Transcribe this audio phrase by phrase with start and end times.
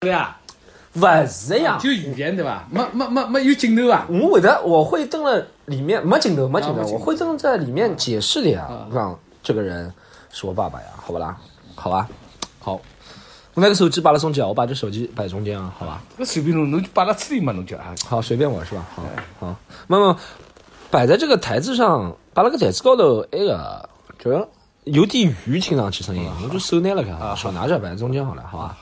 [0.00, 0.38] 对啊，
[0.94, 2.68] 勿是呀，就语言对吧？
[2.70, 4.06] 没没没没有镜头啊。
[4.08, 9.92] 我会的，我会登了里面没镜头，没镜头，我会登在里面解释的呀，让这个人
[10.30, 11.36] 是我爸爸呀，好不啦？
[11.74, 12.08] 好吧，
[12.60, 12.74] 好，
[13.54, 16.00] 我那个手机把它中间，我把这手机摆中间啊，好吧？
[16.16, 17.92] 那随便弄，侬就摆到处理嘛，侬就啊。
[18.06, 18.86] 好，随便我是吧？
[18.94, 19.02] 好，
[19.40, 19.56] 好，
[19.88, 20.16] 那么
[20.92, 24.48] 摆在这个台子上，把那个台子高头，那个就
[24.84, 28.76] 有点鱼，听上去声音，我就手拿了看，手拿着摆在中间好了，好吧？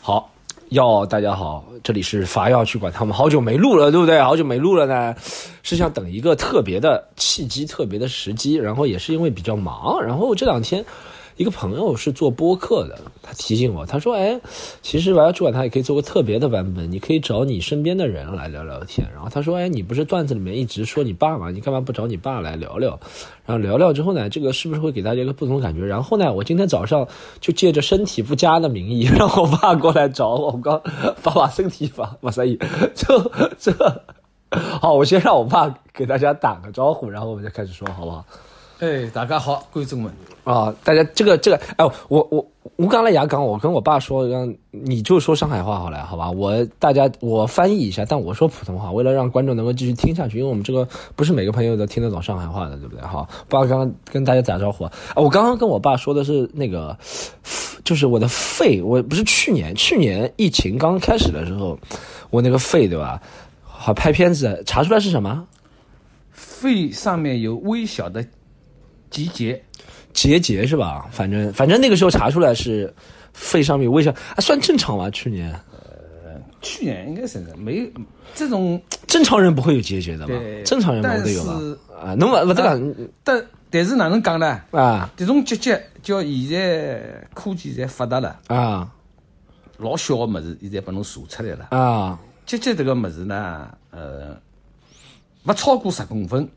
[0.00, 0.30] 好，
[0.74, 1.06] 要。
[1.06, 4.20] 大家好，这里是伐要去管他们，好久没录了，对不对？
[4.20, 5.14] 好久没录了呢，
[5.62, 10.84] 是想等一个特别的契机、特别的时机，然后也是因为比较忙，然后这两天。
[11.36, 14.40] 一个朋友是做播客的，他提醒我，他说：“哎，
[14.82, 21.50] 其实玩主管他也可以做个特别的版本，你可以找你身边的人来聊聊天。”然后他说：“哎，你不是段子里面一直说你爸吗？
[21.50, 22.98] 你干嘛不找你爸来聊聊？
[23.44, 25.84] 然后聊聊之后呢，这个是不是会给大家一个不同的感觉？
[25.84, 27.08] 然后呢，我今天早上
[27.40, 30.80] 就借着身体不佳的名义，让我爸过来找我，我刚
[31.20, 32.56] 把把身体发把所以
[32.94, 33.72] 这这
[34.80, 38.24] 好，我先让我爸给大家打个招呼，然后我们再开始说，好不好？”
[38.84, 40.12] 哎，大家好，观众们
[40.44, 40.70] 啊！
[40.84, 42.46] 大家这个这个，哎，我我
[42.76, 46.30] 我刚来牙港，我跟我爸说，让你就说上海话好了，好吧？
[46.30, 53.02] 我大家我翻译一下，但我说普通话，为了让观众能够继续听下去，因为我们这个不是每个朋友都听得懂上海话的，对不对？
[53.06, 54.92] 好，爸刚刚跟大家打招呼啊！
[55.16, 56.94] 我刚刚跟我爸说的是那个，
[57.84, 61.78] 就是我的肺，我不是去年去年疫情刚开始的时候，
[62.28, 63.18] 我那个肺对吧？
[63.62, 65.46] 好拍片子查出来是什么？
[66.32, 68.22] 肺上面有微小的。
[69.14, 69.62] 结节，
[70.12, 71.06] 结节是吧？
[71.12, 72.92] 反正反正那个时候查出来是
[73.32, 75.08] 肺上面有微小，啊，算正常吧？
[75.10, 77.88] 去年，呃，去年应该是没
[78.34, 80.34] 这种正常人不会有结节的吧？
[80.64, 81.52] 正常人不会有吧？
[82.02, 84.60] 啊，侬勿勿这个，但但是哪能讲呢？
[84.72, 88.90] 啊，这种结节叫现在科技在发达了啊，
[89.76, 94.36] 老小的么子现在把侬查出来了啊，结节这个么子呢，呃，
[95.44, 96.48] 勿超过十公分。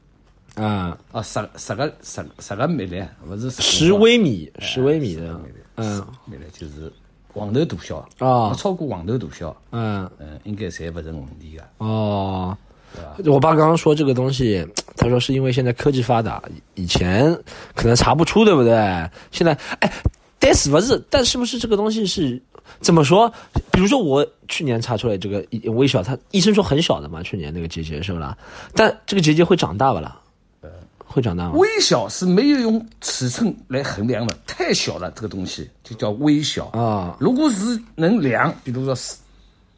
[0.57, 5.39] 啊啊，十十个十十个米粒，不是十微米，十微米的，
[5.75, 6.91] 嗯，米粒就是
[7.31, 11.63] 黄豆大小啊，超过黄豆大小，嗯嗯，应该侪不成问题的。
[11.77, 12.57] 哦，
[13.25, 16.41] 我爸刚刚说这个东西，他说是因为现在科技发达，
[16.73, 17.31] 以前
[17.75, 18.73] 可能查不出，对不对？
[19.31, 19.93] 现在，哎，
[20.39, 20.99] 但是不是？
[21.09, 22.41] 但是不是这个东西是
[22.79, 23.31] 怎么说？
[23.71, 28.35] 比如说我去年查出来这个微小，他医生说很小的嘛，去年那个结节是不啦？
[28.73, 30.19] 但这个结节会长大不啦？
[31.17, 31.53] 会长大吗？
[31.55, 37.17] 微小是没有用尺寸来衡量的，太小了，这个东西就叫微小啊。
[37.19, 39.15] 如果是能量，比如说是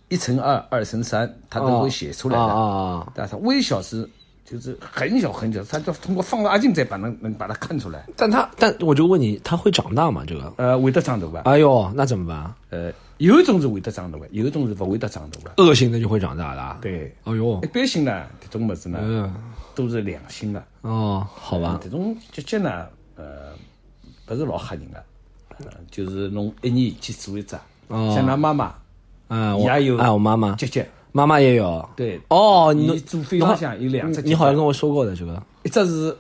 [0.10, 3.10] 一乘二、二乘三，它都会写出来的啊。
[3.16, 4.08] 但是微小是
[4.44, 8.04] 就是很小很小，它就通过放大镜再把能能把它看出来。
[8.18, 10.26] 但它但我就问你，它会长大吗？
[10.28, 11.44] 这个呃，会得长头吧。
[11.46, 12.54] 哎呦，那怎么办？
[12.72, 15.64] 呃，有一种是会得长大的，有一种是不会得长大的。
[15.64, 16.78] 恶性的就会长大的。
[16.82, 19.34] 对，哎呦，一般性呢，这种么子呢？
[19.80, 19.88] 嗯。
[19.88, 20.64] 都是良心的。
[20.82, 21.80] 哦，好吧。
[21.82, 22.86] 这种结节呢，
[23.16, 23.54] 呃，
[24.26, 25.04] 不是老吓人的，
[25.60, 27.58] 呃，就是侬一年去做一只，
[27.90, 28.74] 像㑚妈妈，
[29.30, 30.54] 嗯，也有，啊，我妈妈。
[30.56, 36.16] 结节，妈妈也有，对，哦，你做肺上向有两只，你好像跟我说过的这个，一只是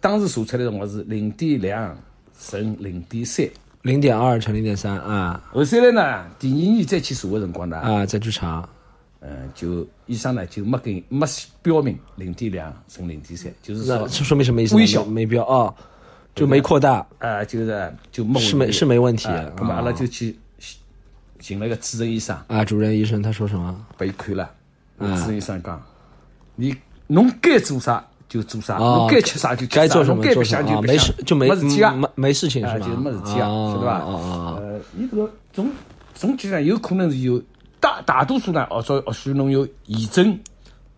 [0.00, 1.96] 当时查出来的辰光是零点两
[2.40, 3.48] 乘零点三，
[3.82, 8.68] 零点二乘零点三啊，后头来呢，第二年再去查的辰光呢，啊，再去查。
[9.28, 11.26] 嗯，就医生呢就没给没
[11.60, 14.76] 标明零点两乘零点三，就是说说明什么意思？
[14.76, 15.74] 微小没标啊，
[16.32, 19.28] 就没扩大啊，就是就没是没是没问题。
[19.56, 20.36] 那么阿拉就去
[21.40, 23.84] 寻了个主任医生啊，主任医生他说什么？
[23.98, 24.48] 被看了，
[24.98, 25.82] 主任医生讲，
[26.54, 26.72] 你
[27.08, 32.86] 侬该做啥就做啥，侬该吃啥就吃该做什么做啥，没事就没事体啊，没没事情是吧？
[32.86, 34.04] 就没事体啊，晓得吧？
[34.60, 35.68] 呃，你这个总
[36.14, 37.42] 总体上有可能是有。
[37.86, 40.36] 大大多数呢，哦说或许侬有炎症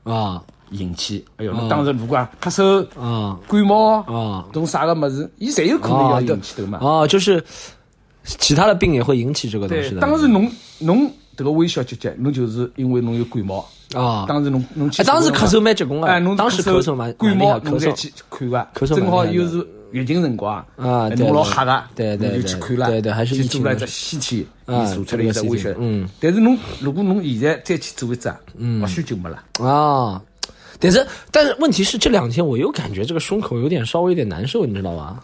[0.05, 6.79] 啊引起，哎哟，当时如果咳嗽啊、感冒啊，种啥个么子，伊侪有可能要引起的嘛。
[6.81, 7.45] 哦，就是
[8.25, 10.01] 其他的病也会引起这个东西的。
[10.01, 14.25] 当时侬侬这个微小结节，侬就是因为侬有感冒啊。
[14.27, 16.09] 当时侬侬去，当时咳嗽蛮结棍啊。
[16.09, 25.71] 哎，侬当时咳嗽蛮感冒，侬再去看个，咳嗽正好又是月经辰光啊，侬老吓个，对对就去看了，对对，还是去做了一只西体，啊，查出来一只微小。
[25.79, 30.21] 嗯，但是侬如果侬现在再去做一只，嗯，或许就没了啊。
[30.81, 35.21] 但是但是问题是这两天我又感觉这个胸口有点稍微有点难受，你知道吗？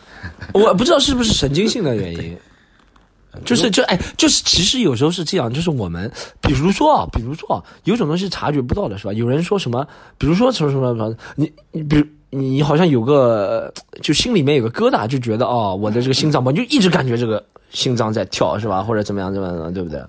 [0.54, 2.36] 我不知道是不是神经性的原因。
[3.44, 6.08] 就是就哎，就是其实有时候是这样，就是我们
[6.40, 9.12] 比如说啊，比如说啊，有种东西察觉不到的是吧？
[9.12, 9.84] 有人说什么，
[10.16, 13.72] 比如说什么什么什么，你你比如你好像有个
[14.02, 18.82] 就心里面有个疙瘩，就觉得哦，我的这个心脏吧，就一直感觉这个心脏在跳是吧？
[18.82, 20.02] 或者怎么样怎么样，对不对？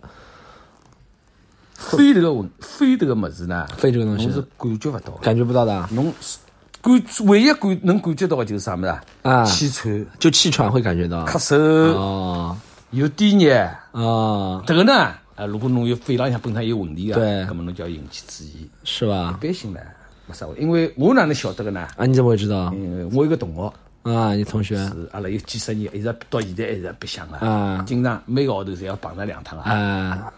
[1.74, 3.68] 肺这个问，肺这个么子呢？
[3.78, 6.38] 肺这个东西侬是感觉不到，感觉不到的侬是
[6.82, 11.26] 感唯一感能感觉到的就是啥么子啊气喘、就气喘会感觉到。
[11.26, 12.58] 咳嗽、哦
[12.92, 13.54] 有低热。
[13.92, 14.94] 啊，这个呢，
[15.36, 18.70] 啊，如果侬有肺浪向本身有问题啊，对那么侬就要引起注意。
[18.86, 19.46] 是吧一？
[19.46, 19.80] 般性呢，
[20.28, 21.88] 没啥因为我哪能晓得个呢？
[21.98, 23.74] 啊，你怎么会知道因为我有个同学
[24.04, 24.34] 啊？
[24.34, 29.72] 你同学是阿拉有几十年，一直到现在一直白相啊啊，经常每个号头侪要碰着两趟啊。
[29.72, 30.34] 啊？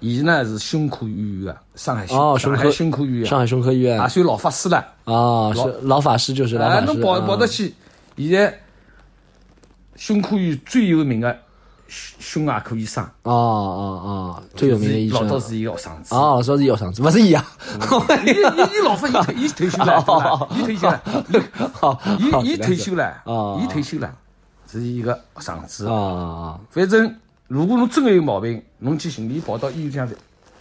[0.00, 4.78] 伊呢是胸科医院的，上海哦，胸上海胸科医院，上海胸科医院也算老法师了。
[5.04, 6.86] 啊，是老法师就是老啊，法师。
[6.86, 7.74] 侬跑啊跑得去，
[8.16, 8.58] 现在
[9.96, 11.38] 胸科医院最有名的
[11.90, 16.14] 胸胸外科医生，哦哦哦，最有名的医生老早是一个学生子。
[16.14, 17.44] 哦，说是有上次，不是一样。
[18.24, 21.02] 伊伊伊老法，伊退伊退休了，对吧伊退休了，
[21.72, 22.00] 好，
[22.44, 24.08] 伊伊退休了哦，伊退休了，
[24.70, 25.92] 是一个学生子啊。
[25.92, 27.12] 啊反正
[27.48, 30.08] 如果侬真的有毛病，侬去寻伊跑到医院向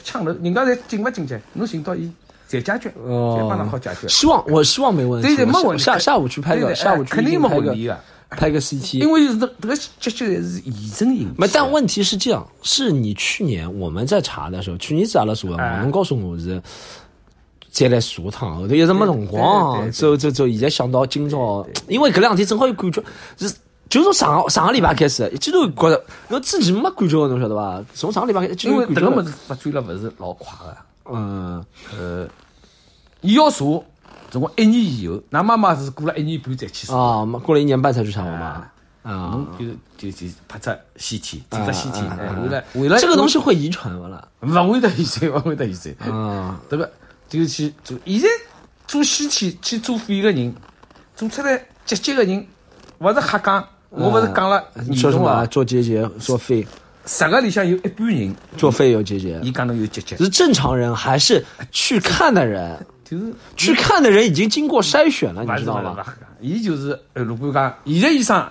[0.04, 2.12] 抢头，人家侪进勿进去，侬寻到伊
[2.50, 4.08] 侪解决，哦侪帮侬好解决。
[4.08, 5.28] 希望我希望没问题。
[5.28, 5.84] 对对，没问题。
[5.84, 9.00] 下下午去拍个，下午去肯定没拍个问题的，拍个 CT。
[9.00, 16.62] 因为是这这个结节是遗症引起没，但问题是这样，是你去年我们在查的时候，去年子阿拉查的哎嘛，侬告诉我是
[17.72, 23.04] 再来查趟，后头一直没辰光，对走走走，现在想到今朝，因为搿两天正好有感觉，
[23.38, 23.54] 是
[23.90, 27.84] 就从上个上个礼拜开始，一记头觉着侬之前没感觉的，侬晓得伐？
[27.94, 29.32] 从上个礼拜开始，因为这个么有感觉的。
[29.32, 30.78] 子发展了，勿是老快的。
[31.12, 31.66] 嗯，
[31.98, 32.28] 呃
[33.22, 33.66] 伊要查，
[34.30, 36.96] 总共一年以后，㑚妈妈是过了一年半才去查。
[36.96, 38.66] 啊，过了一年半才去查我嘛。
[39.02, 44.28] 啊侬，就就就拍只 CT，做只 CT，哎为了为了啊这个东西会遗传不啦？
[44.42, 46.12] 勿会得遗传，勿会得遗传。
[46.12, 46.92] 啊，这个
[47.30, 48.28] 就去做，现在
[48.86, 50.54] 做 CT 去做肺个人，
[51.16, 52.46] 做出来结节个人，
[53.00, 54.96] 勿是瞎讲，我勿是讲了严？
[54.98, 56.68] 重啊，做结节，做肺，
[57.06, 59.40] 十个里向有一半人，做肺有结节。
[59.42, 62.86] 伊讲侬有结节，是正常人还是去看的人？
[63.10, 65.92] 就是去看的人已经经过筛选了，你知道吗？
[65.92, 68.48] 勿是勿瞎讲，伊就是呃，如果讲现在医生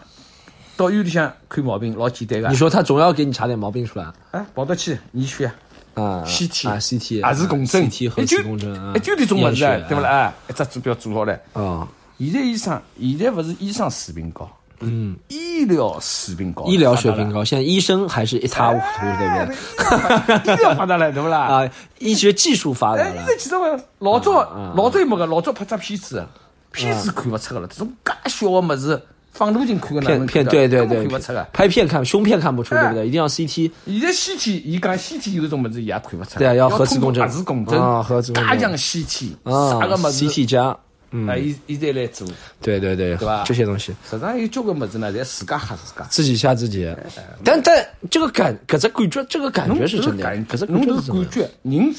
[0.76, 5.48] 到医院里向看毛病老简单个你，说他总要给你查点毛病出来哎，跑得去你去。
[5.94, 10.08] 啊 CT 啊 CT 也是共振，CT 核磁共振啊，一九点钟物事，对不啦？
[10.08, 11.36] 哎，一只指标做好了。
[11.54, 11.88] 啊，
[12.20, 14.48] 现在医生，现在勿是医生水平高，
[14.80, 20.46] 嗯，医疗水平高，医疗水平高，现在医生还是一塌糊涂，对不对？
[20.48, 21.38] 哎医疗发达了，对不啦？
[21.64, 23.10] 啊，医学技术发达了。
[23.10, 24.32] 哎，了现在其实我老早
[24.76, 26.24] 老早有没个，老早拍只片子，
[26.72, 29.02] 片子看勿出个了，这种介小个么子，
[29.32, 31.06] 放大镜看个哪片片对对对
[31.52, 33.08] 拍片看胸片看不出，哎对不对？
[33.08, 33.70] 一定要 CT。
[33.86, 37.24] 现在 CT，伊讲 CT 有种么子伊也看勿出，对啊要核磁共振。
[37.24, 38.58] 核磁共振啊核磁共振。
[38.58, 40.76] 加强 CT，啊啥个么子，CT 加，
[41.26, 42.28] 啊，伊伊再来做，
[42.60, 43.44] 对对对，对吧？
[43.46, 43.94] 这些东西。
[44.08, 46.04] 实际上有交关么子呢，侪自家吓自家。
[46.10, 46.94] 自己吓自己，
[47.42, 51.94] 但但这个感，搿只感觉，这个感觉是真的，感搿只侬是感，觉，人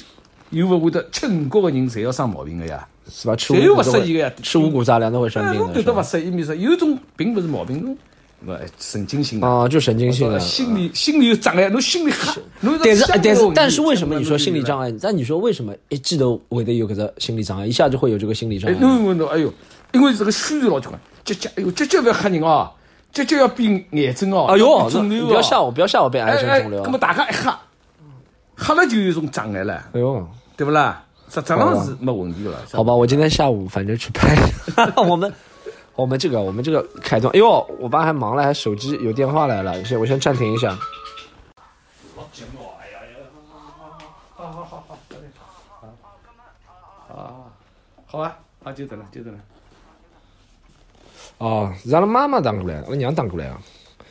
[0.51, 2.87] 又勿会得吃五谷个人，侪要生毛病个呀。
[3.11, 3.35] 是吧？
[3.35, 4.31] 吃五谷都会不适宜个呀？
[4.43, 6.01] 吃五谷杂粮都会生哎，病的，侬搿搭是吧？
[6.01, 7.97] 勿适意，面说有种并勿是毛病，
[8.41, 10.39] 侬勿神经性的，啊，就神经性的。
[10.39, 14.89] 心理心理有障碍，侬心里吓，侬但是但是但是为什么么你说心理障碍？
[14.89, 14.95] 碍？
[15.01, 18.79] 但你说为什么一记头会得有搿只心理障碍，一下就会有这个心理障哎，碍？
[18.79, 19.53] 侬问侬，哎哟，
[19.93, 22.71] 因为这个宣传老结棍，结节，哎哟，结节勿要吓人哦，
[23.11, 26.89] 结节要变癌症哦，哎呦肿瘤哦不要吓我，不要吓我变癌哎哎，症肿瘤那。
[26.89, 27.59] 么大家一吓，
[28.55, 31.03] 吓了就有一种障碍了，哎呦，对不啦？
[31.31, 32.57] 实际上是没问题的了。
[32.71, 34.35] 好吧，我今天下午反正去拍，
[34.97, 35.31] 我们
[35.99, 37.45] 我们这个我们这个开端，哎呦，
[37.77, 40.79] 我爸还忙了，还手机有电话来了，先我先暂停一下。
[48.05, 49.37] 好啊，好就得了，就得了。
[51.37, 53.61] 哦，是阿拉妈妈打过来，阿拉娘打过来啊。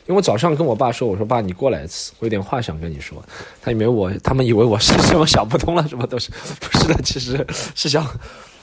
[0.05, 3.21] 因为我早上跟我爸说，我说爸，你过来一次，我有点话想跟你说。
[3.61, 6.29] 他以为我，他们以为我是什么想不通了，什么都是，
[6.61, 7.43] 不是的，其实
[7.75, 8.05] 是想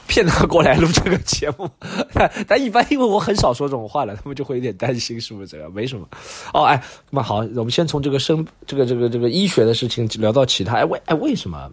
[0.07, 1.69] 骗他过来录这个节目。
[2.47, 5.73] 但一般因为我很少说这种话了，他们就会有点担心，是不是这样？
[5.73, 6.09] 没什么。
[6.53, 10.77] 哦，哎，那么好，我们先从这个生这个这个这个医学的事情聊到其他。
[10.77, 11.71] 哎，为哎为什么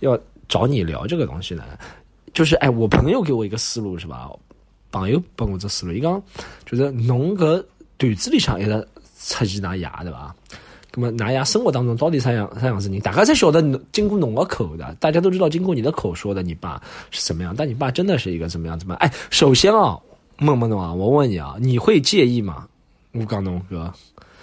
[0.00, 1.64] 要找你聊这个东西呢？
[2.32, 4.30] 就是哎，我朋友给我一个思路是吧？
[4.90, 6.22] 朋友帮我这思路，伊讲
[6.64, 7.64] 就是侬搿
[7.96, 8.88] 段子里向一直
[9.18, 10.34] 出现㑚爷对伐？
[10.96, 13.00] 那么㑚爷生活当中到底啥样啥样子人？
[13.00, 17.54] 大家才晓得侬经过侬个口的，大家都知道经过你的口说的，你爸是怎么样？
[17.56, 18.98] 但你爸真的是一个怎么样怎么样？
[19.00, 19.98] 哎，首先啊，
[20.40, 22.66] 问问侬啊，我问你啊，你会介意吗？
[23.12, 23.92] 我讲侬哥，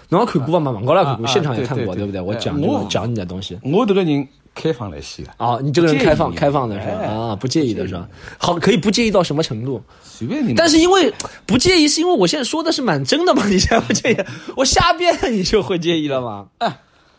[0.09, 0.71] 侬也看过嘛？
[0.71, 2.21] 网高头也看过，啊现场也看过，对对不对？
[2.21, 3.57] 我哎讲这个我讲你的东西。
[3.63, 6.97] 我这个人开放来些的，哦，你这个人开放开放的是吧？
[7.01, 8.07] 哎啊，不介意的是吧？
[8.37, 9.81] 好，可以不介意到什么程度？
[10.03, 10.53] 随便你。
[10.53, 11.11] 但是因为
[11.45, 13.45] 不介意，是因为我现在说的是蛮真的嘛？
[13.49, 14.17] 你现在不介意，
[14.55, 16.47] 我瞎编你就会介意了吗？
[16.59, 16.67] 哎，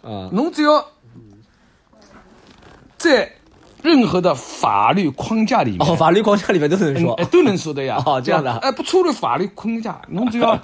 [0.03, 0.85] 啊，侬只要
[2.99, 3.33] 在
[3.83, 8.01] 任何的法律框架里面，哦，法律框架里面都能说哎，都能说的呀。
[8.07, 10.55] 哦这样的哎，不超越法律框架，侬只要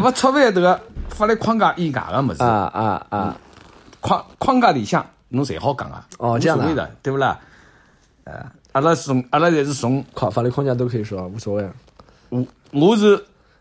[0.00, 0.80] 不超越这个
[1.10, 3.36] 法律框架以外的么子，啊啊啊！
[4.00, 6.06] 框框架里向侬侪好讲啊。
[6.18, 7.38] 哦这样的对不啦？
[8.24, 11.68] 呃，阿拉从阿拉侪是从法法律框架都可以说，无所谓。
[12.30, 13.14] 五，我是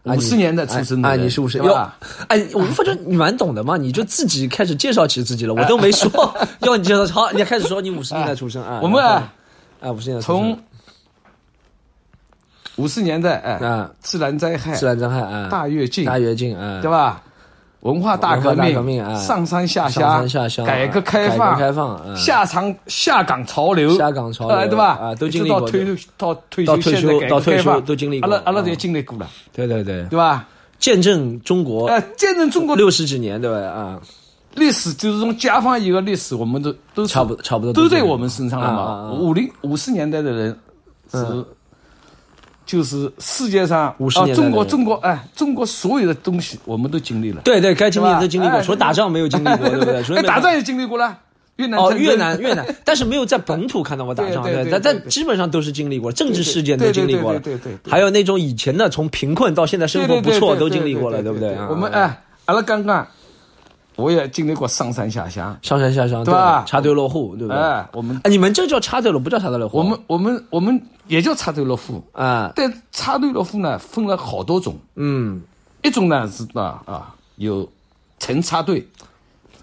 [0.04, 1.98] 啊五十年代出生的啊，人，你是五十哟对吧？，
[2.28, 6.10] 哎，我发觉你蛮懂的嘛，你就自己开始介绍起自己了，我都没说
[6.62, 7.06] 要你介绍。
[7.08, 9.34] 好，你开始说你五十年代出生啊， 我们啊，
[9.82, 10.60] 啊五十年代从
[12.76, 17.22] 五十年代哎啊，自然灾害、自然灾害啊，大跃进，大跃进啊，对吧？
[17.82, 24.98] 文化大革命、革命啊上山下上乡、山下乡改革开改放、革开放啊下场下岗潮流、下岗潮流哎对吧？
[25.02, 30.46] 啊都经历过退休到退休，到退休到退休都经历过啊阿拉阿拉都经历过了，对对对，对吧？
[30.78, 33.58] 见证中国呃，见证中国六十几年，对吧？
[33.58, 34.00] 啊，
[34.56, 38.82] 历史，就是从解放以后历史，我们都都差不多差不多都在我们身上了嘛。
[38.82, 40.60] 啊五零五十年代的人
[41.12, 41.46] 是，
[42.70, 50.04] 就是世界上50啊年代中国中国哎，中国所有的东西我们都经历了，对对，该经历的都经历过，哎除了打仗没有经历过，对不对？
[50.04, 50.54] 除了哎，打仗。
[50.54, 51.18] 也经历过了，
[51.56, 57.34] 越南哦，越南越南， 但是没有在本土看到过打仗，对但但基本上都是经历过，政治事件都经历过。
[57.34, 61.56] 了，对对还有那种以前的从贫困到现在生活不错都经历过了，对对不对？
[61.56, 61.68] 啊。
[61.72, 63.08] 我们哎，阿拉刚刚
[63.96, 66.64] 我也经历过上山下乡，上山下乡，对吧？
[66.68, 67.60] 插队落户，对不对？
[67.60, 69.78] 哎，我们哎，你们这叫插队落，不叫插队落户。
[69.80, 74.78] 我们我们我们也叫插队落户，啊，但插队落户呢分了好多种。
[74.96, 75.42] 嗯，
[75.84, 77.70] 一种呢是啊啊有
[78.20, 78.88] 晨插队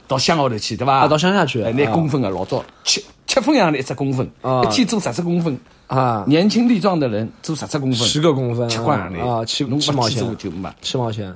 [0.06, 0.98] 到乡下头去，对吧？
[0.98, 4.62] 啊，到乡下去，哎，拿啊工分啊，老早七七分洋的一只工分，啊。
[4.62, 5.58] 一天做十只工分。
[5.86, 10.68] 啊，年轻力壮的人做十只工分，十个公分，七块洋钿啊，七七毛钱，就没。
[10.82, 11.32] 七毛钱，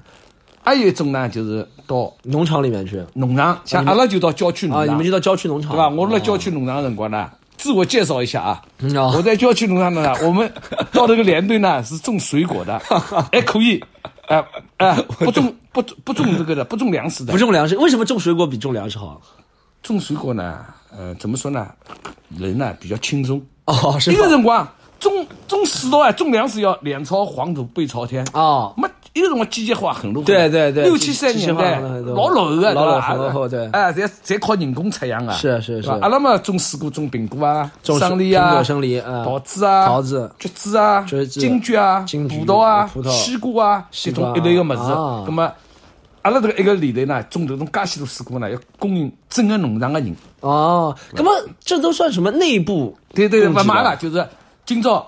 [0.65, 3.01] 还有一种呢，就是到农场里面去。
[3.15, 5.89] 农场，像阿拉就到郊区农啊，场，你们就到郊区农场，对吧？
[5.89, 8.63] 我辣哦郊区农场的辰光呢，自我介绍一下啊。
[9.15, 10.51] 我在郊区农场的呢， 我们
[10.93, 12.81] 到这个连队呢是种水果的，
[13.33, 13.79] 哎可以，
[14.29, 14.43] 哎
[14.79, 17.39] 哎，不种不不种这个的，不种粮食的不。
[17.39, 19.21] 种粮食，为什么种水果比种粮食好？
[19.83, 21.69] 种水果呢，呃，怎么说呢？
[22.39, 23.41] 人呢比较轻松。
[23.67, 24.67] 哦，是一吧个辰光
[24.99, 28.27] 种种水稻啊，种粮食要脸朝黄土背朝天。
[28.33, 30.27] 啊，没一个辰光机械化很落后。
[30.27, 32.85] 对对对六七十年代老落后个，老
[33.17, 33.69] 落后对。
[33.71, 35.35] 哎，侪侪靠人工出养啊。
[35.35, 35.91] 是是是。
[35.91, 39.25] 阿拉嘛种水果，种苹果啊，种生梨啊，生梨啊。
[39.25, 40.31] 桃子啊，桃子。
[40.39, 41.41] 橘子啊，橘子。
[41.41, 43.11] 金桔啊，金葡萄啊，葡萄。
[43.11, 44.33] 西瓜啊，这西瓜。
[44.33, 44.93] 种一类个物事。
[44.93, 45.25] 啊。
[45.27, 45.53] 那么，
[46.23, 50.15] 阿拉这个一个里头呢，种这种介许多水果呢，要供应整个农场的人。
[50.41, 52.97] 哦，那么这都算什么内部？
[53.15, 54.27] 对对不买了，就是
[54.65, 55.07] 今朝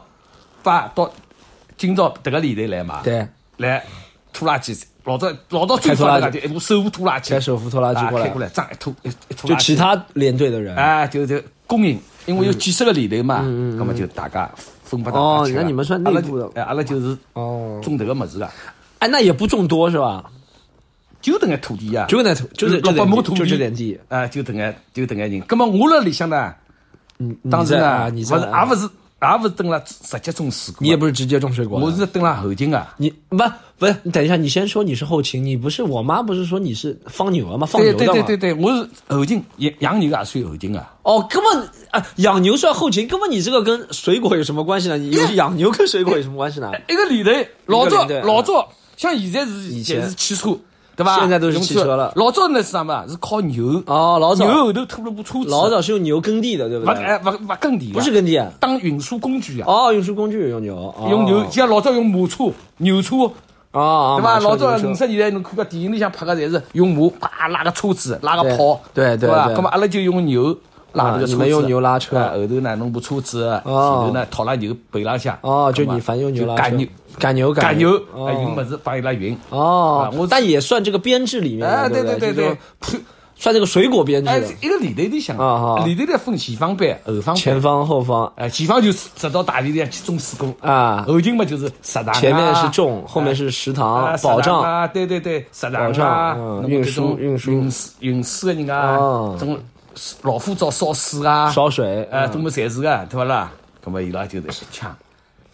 [0.63, 1.11] 发到
[1.77, 3.85] 今朝这个里头来买，对，来
[4.33, 6.21] 拖拉机，老早老早最开拖拉机。
[6.21, 8.27] 发达的就一部手扶拖拉机，开手扶拖拉机过来。
[8.27, 9.67] 啊开过来，一拖一一拖就拉机。
[9.67, 10.75] 其他连队的人。
[10.77, 13.41] 哎，就就供应，因为有几十个里头嘛，
[13.77, 14.51] 那么就大家
[14.83, 16.45] 分发到哦那你们算内部的。
[16.45, 18.51] 阿拉就哎，阿拉就是哦，种这个么子的，
[18.99, 20.25] 哎，那也不种多是吧？
[21.21, 23.47] 就等个土地呀，就那土，就这这六百点地，就亩土地。
[23.47, 24.01] 这点地。
[24.09, 25.41] 啊，就等个就等个人。
[25.49, 26.53] 那么我辣里向呢，
[27.19, 28.91] 嗯，当时呢，不是，也不是，
[29.31, 32.95] 也不是等了直接种水果，你也不是直接种水果，我是等了后勤啊。
[32.97, 33.37] 你不
[33.79, 37.67] 不是，你等一下，你先说你是后勤，你不是我妈不是说你是放牛的吗？
[37.67, 38.13] 放牛的嘛。
[38.13, 40.93] 对对对对，我是后勤，养养牛也算后勤啊。
[41.03, 44.97] 哦，根本啊，养牛算后勤，根本你这个跟水果有什么关系呢？
[44.97, 46.71] 你有养牛跟水果有什么关系呢？
[46.89, 47.31] 一个里头，
[47.67, 50.57] 老早老早，像现在是以前是汽车，
[50.95, 51.19] 对吧？
[51.21, 52.13] 现在都是用汽车了。
[52.17, 53.05] 老早那是啥嘛？
[53.09, 54.45] 是靠牛，哦，老早。
[54.45, 56.95] 牛后头拖了部车子，老早是用牛耕地的，对不对？
[56.95, 59.65] 不哎不不耕地的，不是耕地啊，当运输工具啊。
[59.67, 61.09] 哦，运输工具用牛，哦。
[61.11, 62.45] 用牛，像老早用马车、
[62.77, 63.17] 牛车，
[63.73, 64.39] 啊啊，对吧？
[64.41, 69.47] 老早五十年代侬看个电影里向拍个侪是用马啪拉个车子，拉个炮，对对吧？
[69.47, 69.55] 对。
[69.55, 70.55] 那么阿拉就用牛
[70.93, 72.33] 拉这个车子，啊你们用牛拉车啊？
[72.35, 74.05] 后头呢弄部车子，前哦。
[74.07, 76.87] 头呢套了牛背浪向，哦，就那么你凡用牛拉车赶牛，
[77.19, 77.91] 赶牛赶牛，
[78.55, 79.37] 么子帮伊拉运。
[79.51, 82.57] 哦啊，我但也算这个编制里面的，哎，对对对对
[83.35, 87.35] 算这个水果编制哎，，一个里头里向啊啊里头来分前方班、后方。
[87.35, 97.51] 前方后方哎，前方就是直到大地里向去种水果，啊，后勤嘛就是食堂啊，前面是种，后面是食堂啊，保障啊，对对对，食堂保障运输运输。
[97.51, 99.59] 运输运输的人啊哦，种
[100.23, 103.53] 老虎灶烧水啊，烧水，哎，嗯这么侪是个，对不啦？
[103.85, 104.95] 那么伊拉就是一枪，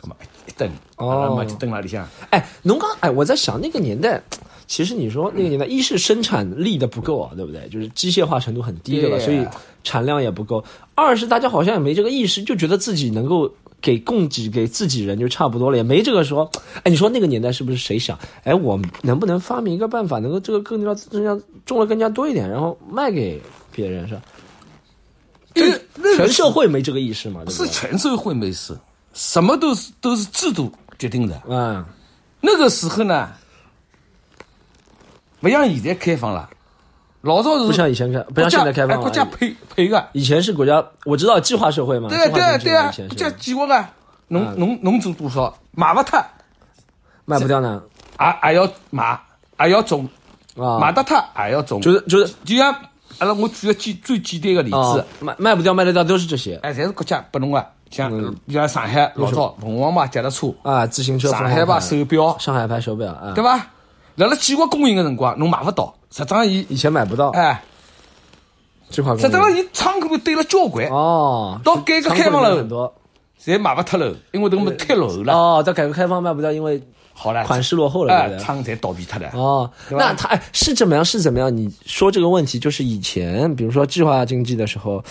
[0.03, 0.17] 那么
[0.47, 4.23] 一蹬，哦阿拉嘛就蹲那里向，哎，侬刚哎，我在想那个年代，
[4.67, 7.69] 其实你说那个年代，一是生产力的不够啊，对不对？
[7.69, 9.19] 就是机械化程度很低，对吧？
[9.19, 9.47] 所以
[9.83, 10.63] 产量也不够。
[10.95, 16.51] 二是大家好像也没这个意识，就觉得自己能够给供给给自己人就差不多了，也没这个说。
[16.83, 18.19] 哎，你说那个年代是不是谁想？
[18.45, 23.41] 哎，我能不能发明一个办法，能够这个更加更加种的更加多一点，然后卖给
[23.79, 24.23] 别人是吧？
[25.55, 27.69] 因为那个全社会没这个意识嘛，对不是？
[27.69, 28.77] 全社会没事，
[29.13, 31.41] 什么都是都是制度决定的。
[31.49, 31.85] 嗯，
[32.41, 33.31] 那个时候呢，
[35.41, 36.51] 不像现在开放了，
[37.21, 43.85] 老早是不像以前开，不像现在开放国家配配个，以前是国家，我知道计划社会嘛，对啊对对啊国家计划个，
[44.27, 46.21] 侬侬侬做多少卖不脱，
[47.25, 47.81] 卖不掉呢
[48.17, 49.19] 还还要买，
[49.57, 50.09] 还要种，
[50.57, 51.81] 啊，卖得脱还要种。
[51.81, 52.75] 就是就是就像
[53.19, 56.57] 阿拉我举个简最简单个例啊子，，卖卖不掉卖得掉都是这些。
[56.63, 58.11] 哎，侪是国家拨侬个，像
[58.49, 63.59] 像上海老早凤凰牌脚踏车，啊，自行车、上海牌手表，上海牌手表啊，对伐？
[64.17, 67.63] 辣辣计划供应个辰光，侬买勿到，实际上伊以前买不到，哎，
[68.91, 72.65] 这块实际上伊仓库里堆了交关，哦，到改革开放了
[73.45, 75.33] 侪卖勿脱了，因为都没太落后了。
[75.33, 76.83] 哦，到改革开放卖不掉，因为
[77.19, 78.39] 好了，款式落后了，哎对？
[78.39, 79.29] 仓侪倒闭掉了。
[79.35, 81.05] 哦，那他哎是怎么样？
[81.05, 81.55] 是怎么样？
[81.55, 85.03] 你说这个问题，就是以前比如说计划经济的时候，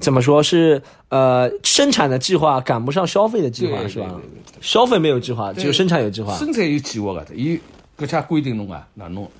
[0.00, 4.14] 怎么说是呃生产的计划赶不上消费的计划是吧？
[4.62, 6.34] 消费没有计划，只有生产有计划。
[6.38, 7.60] 生产有计划的，伊
[7.96, 9.30] 国家规定侬啊，那侬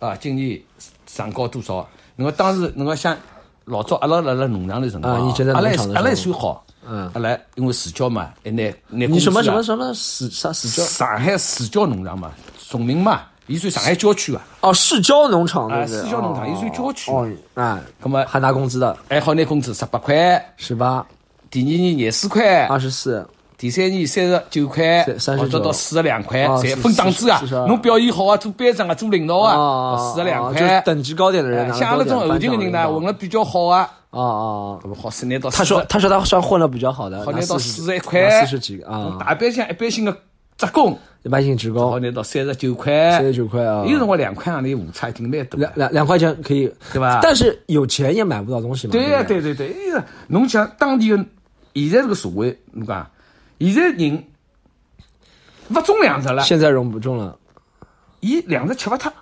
[0.00, 0.60] 啊，今年
[1.06, 1.88] 上高多少？
[2.16, 3.16] 侬讲当时侬讲想
[3.66, 5.20] 老早阿拉辣辣农场里辰光阿
[5.60, 7.10] 拉阿拉还算好，嗯。
[7.14, 10.82] 阿拉因为市郊嘛，还拿拿你什么什么么什么市啥市郊？
[10.84, 12.30] 上海市郊农场嘛，
[12.68, 16.02] 崇明嘛，伊算上海郊区啊，哦，市郊农场对啊不对？
[16.02, 17.10] 市郊农场伊算郊区。
[17.10, 21.04] 哦，哎，那么还拿工资的，还好拿工资十八块，十八、
[21.50, 23.26] 第二年廿四块，二十四，
[23.58, 27.40] 第三年三十九块，三39或者到四十两块，哦侪分档次啊。
[27.66, 30.80] 侬表现好啊，做班长啊，做领导啊，哦，四十两哦就是块。
[30.82, 40.12] 等级高点的人像阿拉这种后进的人呢，混了比较好啊，哦哦，好是拿到他说他说他算混了比较好的，好拿到四四十一块，四十几个啊，大班像一般性的
[40.58, 41.90] 职工，一般性职工。
[41.90, 45.66] 好拿到三十九块，三十九块啊，有辰光两块行钿误差已经蛮多了。
[45.66, 47.20] 两两两块钱可以，对吧？
[47.22, 48.92] 但是有钱也买不到东西嘛。
[48.92, 49.40] 对呀，对？
[49.40, 51.16] 对对对，哎呀，侬想当地的
[51.74, 53.06] 现在这个社会，侬讲
[53.58, 54.24] 现在人
[55.70, 57.36] 勿种粮食了，现在容不种了，
[58.20, 59.12] 伊粮食吃勿脱。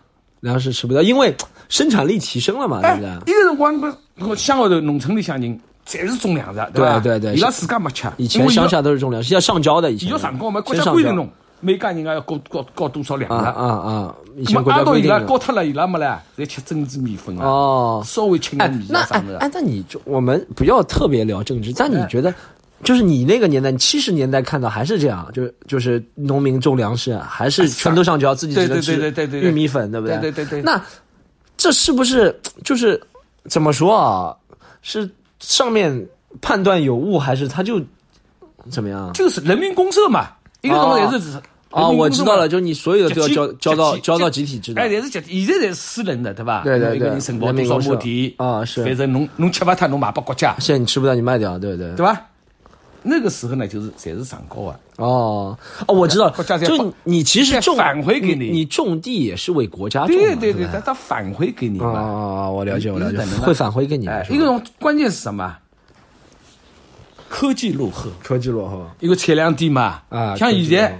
[0.40, 1.34] 粮食吃不到，因为
[1.70, 3.86] 生产力提升了嘛，对哎不对？，一个辰光不，
[4.28, 6.68] 我乡下头农村里向人侪是种粮食，吧？
[6.74, 11.26] 对对对伊拉自家没吃，以前乡下都是种粮食，要上交的，以前伊要上交嘛，国家规定侬
[11.60, 13.58] 每家人家要交交交多少粮啊食。
[13.58, 14.14] 啊啊！
[14.36, 18.02] 以那前国家规定的拉交脱了，伊拉没了，侪吃珍珠米粉啊，哦。
[18.04, 19.38] 稍微轻的哎米，啊啥的。
[19.38, 22.34] 哎，那你就我们不要特别聊政治，但你哎觉得，
[22.84, 30.80] 就是你那个年代，七十年代看到还是这样，就就是农民种粮食，还是全都上交，自己只能吃对对对对对对玉米粉，对不对对对对那
[31.56, 33.00] 这是不是就是
[33.48, 34.36] 怎么说啊？
[34.82, 35.08] 是
[35.40, 36.06] 上面
[36.40, 37.80] 判断有误，还是他就
[38.70, 39.12] 怎么样？
[39.14, 40.28] 就是人民公社嘛，
[40.60, 41.38] 一个东西也是
[41.70, 44.86] 啊，我知道了，就你所有的都要交交到交到集体制的哎，。
[44.86, 46.62] 也是集体，现在侪是私人的，对吧？
[46.64, 51.92] 对对对一个人承包多少亩地啊是反正侬侬吃勿脱，侬卖拨国家，现在你吃不到，你卖掉，对不对？
[51.94, 52.20] 对吧？
[53.04, 54.80] 那个时候呢，就是侪是上高啊。
[54.96, 61.92] 哦哦，我知道就你其实种返回给你你种地也是为国家对对对，他他返回给你嘛。
[61.92, 64.08] 啊，我了解，我了解会返回给你。
[64.08, 65.56] 哎，一个关键是什么？
[67.28, 70.00] 科技落后，科技落后，一个产量低嘛。
[70.08, 70.98] 啊像科技落后现在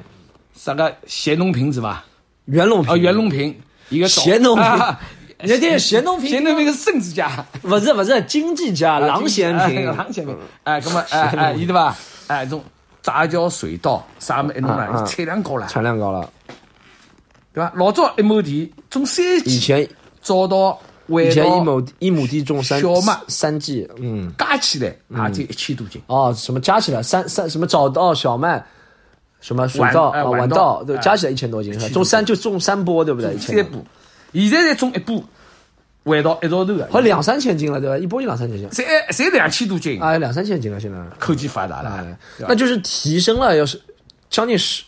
[0.55, 2.05] 啥个咸农品是吧？
[2.47, 3.57] 袁隆啊，袁隆平
[3.89, 5.01] 一个咸农品啊
[5.47, 11.95] 人家咸东平咸东平是政治家，不是不是经济家郎咸平，郎咸平，哎，那么哎 哎，伊对伐？
[12.27, 12.63] 哎，这种
[13.03, 15.01] 杂交水稻啥么一弄啊啊。
[15.01, 16.29] 了，产量高了，产量高了。
[17.53, 17.73] 对伐？
[17.77, 19.89] 老早一亩地种三季，以前
[20.23, 20.79] 早稻、
[21.09, 23.17] 晚以前一亩一亩地种三小麦。
[23.29, 24.89] 三季，嗯，加起来
[25.27, 26.01] 也就一千多斤。
[26.07, 27.03] 哦，什么加起来？
[27.03, 28.65] 三三什么早稻、小麦，
[29.41, 31.01] 什么水稻啊、哎晚稻晚稻，对，哎。
[31.01, 33.37] 加起来一千多斤，种三就种三波，对不对？
[33.39, 33.85] 三波，
[34.33, 35.23] 现在才种一步，
[36.05, 37.99] 晚稻一道头的，好两三千斤了，对吧？
[37.99, 41.91] 一波就两三千斤，才才两千多斤，啊，两三千斤了，现在，科技发达了。
[41.91, 42.17] 哎，，
[42.49, 43.81] 那就是提升了，要是
[44.31, 44.85] 将近十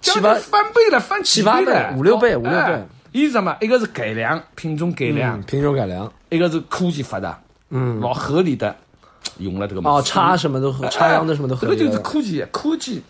[0.00, 2.58] 七八翻倍了，翻七八倍了，五六倍哦五六倍。
[2.58, 3.56] 哎伊是什么？
[3.60, 5.38] 一个是改良品种改良。
[5.38, 8.74] 嗯，品种改良，一个是科技发达，嗯，老合理的
[9.38, 11.78] 用了这个哦，东西插什么都合，插秧的什么都合理了。
[11.78, 13.00] 这个就是科技，科技，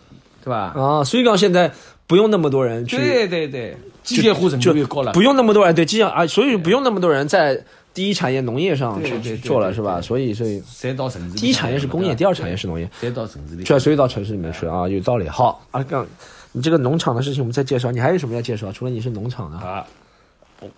[0.43, 0.73] 对吧？
[0.75, 1.71] 啊，所以讲现在
[2.05, 7.59] 不用那么多人去，对对对，机械化程就度又高了，不用那么多人对机械啊，所以不用那么多人在
[7.93, 9.99] 第一产业农业上去做了，是吧？
[9.99, 15.27] 所以所以再到城市，第一产业是工业，第二产业是农业，再到城市里，对，所以到城市里面去啊，有道理。
[15.27, 16.05] 好啊，刚
[16.51, 18.71] 你这个农场的事情我们再介绍，你还有什么要介绍？
[18.71, 19.85] 除了你是农场的啊，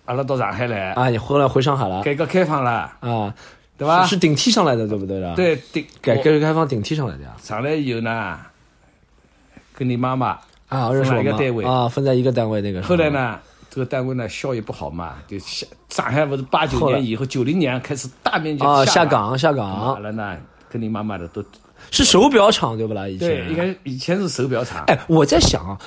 [0.06, 3.34] 阿拉到上海来，啊，你回来回上海了改革开放了，啊，
[3.76, 4.04] 对吧？
[4.06, 7.36] 是顶替上来的，对不对的？，对，顶改改革开放顶替上来的呀。
[7.42, 8.38] 上来以后呢，
[9.74, 10.38] 跟你妈妈，
[10.68, 12.82] 啊，认识了一个单位啊，分在一个单位那个。
[12.82, 13.38] 后来呢，
[13.70, 20.36] 这个单位呢效益不好嘛，就下上海不是八九年以后，九零年开始大面积啊，下下岗下完岗了呢，
[20.68, 21.42] 跟你妈妈的都
[21.90, 23.08] 是手表厂对不啦？
[23.08, 25.78] 以前对，应该以前是手表厂，哎，我在想啊，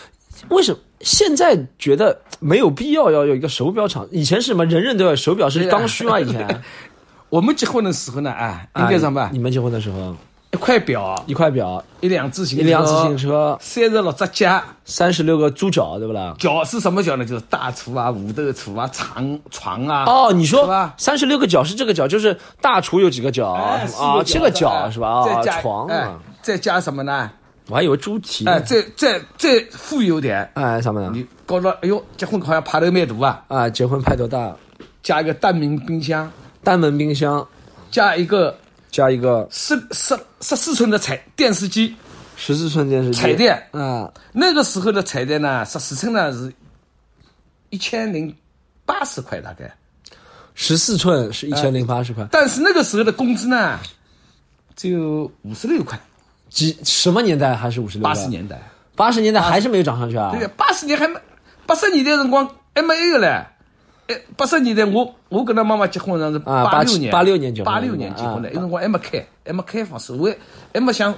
[0.49, 4.07] 为什么现在觉得没有必要要有一个手表厂？
[4.11, 6.19] 以前是什么人人都有手表是刚需嘛？
[6.19, 6.61] 以前
[7.29, 9.29] 我们结婚的时候呢，哎，应该什么啊？
[9.31, 10.15] 你们结婚的时候，
[10.53, 14.63] 一块表，一块表，一辆自行车，一辆自行，车，三十六只脚。
[14.83, 16.35] 三十六个猪脚，对不啦？
[16.37, 17.25] 脚是什么脚呢？
[17.25, 20.03] 就是大厨啊、五斗橱啊、床床啊。
[20.05, 24.17] 哦，你说三十六个脚是这个脚，就是大厨有几个脚哎，啊？
[24.17, 25.07] 四七个脚哎是吧？
[25.07, 27.31] 啊再，加哎床啊，再加什么呢？
[27.69, 28.59] 我还以为猪蹄呢哎，。
[28.59, 31.09] 再再再富有点，哎，什么呢？
[31.13, 33.43] 你搞到哎呦，结婚好像派头蛮大啊！
[33.47, 34.53] 啊，结婚派头大？
[35.01, 36.29] 加一个单门冰箱，
[36.61, 37.47] 单门冰箱
[37.89, 38.55] 加一个
[38.91, 41.95] 加一个十十十四寸的彩电视机，
[42.35, 43.55] 十四寸电视机，彩电。
[43.71, 46.53] 啊，那个时候的彩电呢，十四寸呢是
[47.69, 48.35] 一千零
[48.85, 49.73] 八十块大概，
[50.53, 52.27] 十四寸是一千零八十块。
[52.29, 53.79] 但是那个时候的工资呢
[54.75, 55.97] 只有五十六块，
[56.49, 58.03] 几什么年代还是五十六？
[58.03, 58.61] 八十，年代。
[58.93, 60.35] 八十年代还是没有涨上去啊？
[60.37, 61.17] 对，八十年还没，
[61.65, 63.43] 八十年代辰光还没有嘞。
[64.07, 70.37] 哎，八十年代我我跟他妈妈结婚上是啊八六年，八六年结婚八六年结婚的，啊那辰光还没开，还没开放，社会
[70.73, 71.13] 还没想，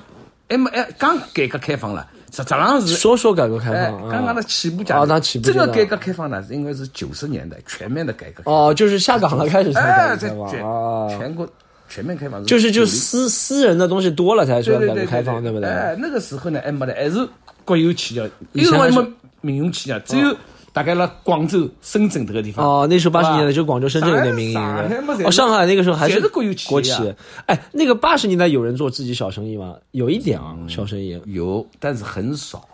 [0.50, 5.00] 还没哎刚改革开放了，实质上是说说改革开哎放，刚刚的起步阶段。
[5.02, 11.48] 啊当起步这个改革开放呢，是应该是九十年代全面的改革开放，哦，就是下岗了开始才哎，改这全革开全国
[11.90, 15.70] 全面开放就是就90私私人的东西多了才说改革开放，对不对？
[15.70, 17.28] 哎，那个时候呢，还没得，还是
[17.66, 20.36] 国有企业，有以前还是辰光没民营企业，只有
[20.74, 22.66] 大概辣广州、深圳这个地方。
[22.66, 25.26] 哦，那时候八十年代就广州、深圳有点民营上海上海嘛的。
[25.26, 27.16] 哦，上海那个时候还是国有企业国啊企。
[27.46, 29.76] 哎，那个八十年代有人做自己小生意吗？
[29.92, 31.22] 有一点啊，小生意。
[31.28, 32.68] 有，但是很少。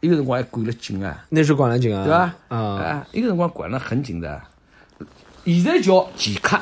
[0.00, 2.34] 一个辰光还管了紧啊，那时候管得紧啊，对吧？
[2.48, 4.38] 啊，一个辰光管得很紧的。
[5.46, 6.58] 现在叫前客，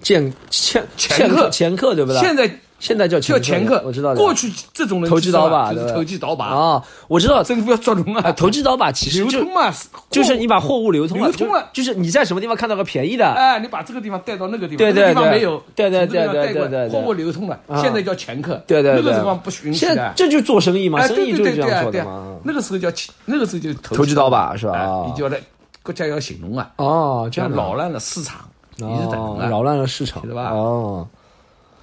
[0.00, 2.20] 剑前前客客前客对不对？
[2.20, 2.48] 现在
[2.78, 3.82] 现在叫叫前客。
[3.84, 4.20] 我知道的。
[4.20, 6.46] 过去这种人投机倒把，就是投机倒把。
[6.46, 7.42] 啊，我知道。
[7.42, 9.72] 政府要抓龙啊，投机倒把其实就流通嘛，
[10.10, 11.68] 就是你把货物流通了，流通了。
[11.72, 15.30] 就就是你在什么地方看到个便宜的，哎，你把这个地方带到那个地方，对对那个地方对。
[15.38, 16.88] 没有，对对对对带过来对对。
[16.88, 17.80] 对货物流通了，啊。
[17.80, 20.12] 现在叫前客，对对对，那个地方不允许现在的。
[20.16, 22.04] 这就做生意嘛，哎，生对意就是这样对对对啊对啊。
[22.04, 22.36] 做的嘛。
[22.44, 25.04] 那个时候叫前那个时候就投投机倒把是吧？
[25.06, 25.38] 你叫来
[25.82, 28.40] 国家要行动啊，哦，这样扰乱了市场，
[28.76, 29.46] 你是等啊。
[29.46, 30.50] 哦扰乱了市场，晓得吧？
[30.50, 31.06] 哦，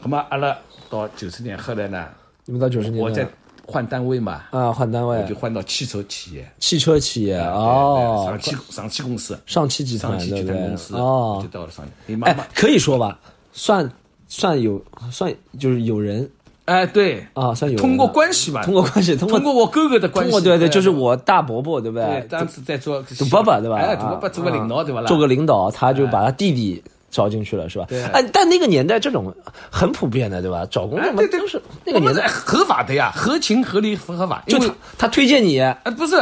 [0.01, 0.55] 那么阿拉
[0.93, 2.05] 到九十年后来呢，
[2.45, 3.27] 你们到九十年我在
[3.65, 5.17] 换单位嘛，啊换单位。
[5.17, 8.25] 我就，换到汽车企业，汽车企业哦。
[8.27, 11.39] 上，汽上汽公司，上汽集团上汽集团公司，哦。
[11.41, 11.83] 就，到了上。
[12.05, 13.17] 你妈哎妈，，可以说吧，
[13.51, 13.89] 算
[14.27, 14.79] 算有
[15.11, 16.29] 算就是有人。
[16.65, 22.27] 哎，对，啊，算有通过关系吧，通过关系，通过通过我哥哥的关系，通过对对，就是哎我大伯伯对不对，对？
[22.29, 23.77] 当时在做赌爸爸对吧？
[23.77, 25.01] 哎，赌爸爸做个领导啊对吧？
[25.01, 25.07] 啦？
[25.07, 26.81] 做个领导，他就把他弟弟
[27.13, 27.85] 招进去了，是吧？
[27.87, 28.03] 对。
[28.05, 29.33] 哎，但那个年代这种
[29.71, 30.67] 很普遍的，对吧？
[30.69, 31.39] 找工作嘛哎对对。
[31.39, 34.43] 都是那个年代，合法的呀，合情合理合法。
[34.47, 36.15] 就他他推荐你哎不是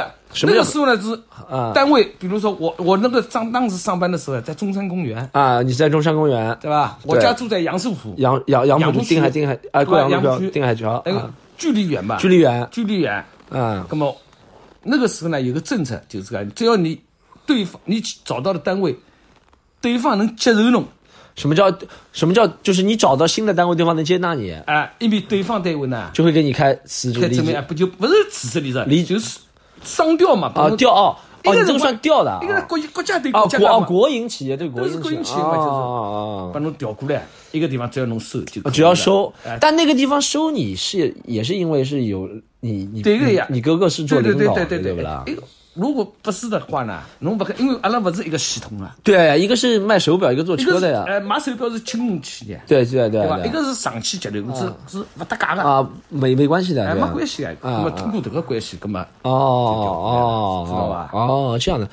[0.43, 1.71] 那个时候呢是啊。
[1.73, 6.99] 单位，比如说我我那个上当时上班的时候在中山公园，啊，你在中山公园，对吧？
[7.03, 8.99] 我家住在杨树浦，杨杨杨浦区。
[8.99, 10.49] 就定海定海啊，杨浦区。
[10.51, 12.17] 定海桥那个啊，距离远吧？
[12.19, 12.67] 距离远。
[12.71, 13.13] 距离远。
[13.49, 13.85] 啊。
[13.89, 14.15] 那么
[14.83, 16.99] 那个时候呢有个政策就是这个，只要你
[17.45, 18.95] 对方你找到的单位，
[19.81, 20.85] 对方能接受侬，
[21.35, 21.73] 什么叫
[22.13, 27.65] 什么叫就是你找到新的单位，对方能接纳你，哎，因为对方单位呢就会给你开辞职离职开怎么样？
[27.67, 29.39] 不就不是辞职离职，离就是
[29.83, 32.39] 商调嘛，啊调哦哦，你这个算调的啊？
[32.43, 33.87] 一个国国家对哦国家干嘛。
[33.87, 35.69] 国营企业对国营企业嘛就是。
[35.69, 43.01] 哦哦把侬调过来，一个地方只要侬收就只要收哎，但那个地方收你是也是因为是有你你
[43.33, 43.47] 呀。
[43.49, 45.23] 你你哥哥是做对对领导的对对不啦？
[45.71, 51.05] 哎如果不是的话呢，侬不可，因为阿拉不是一个系统啊，对，一个是卖手表，一个做车的呀。
[51.07, 53.39] 呃卖手表是金融企业，对对对对吧？
[53.45, 57.53] 一个是上汽集团，是是不搭嘎的，啊，没没关系的，哎，没关系啊。
[57.61, 61.89] 那么通过这个关系，那么哦哦，知道吧哦，这样的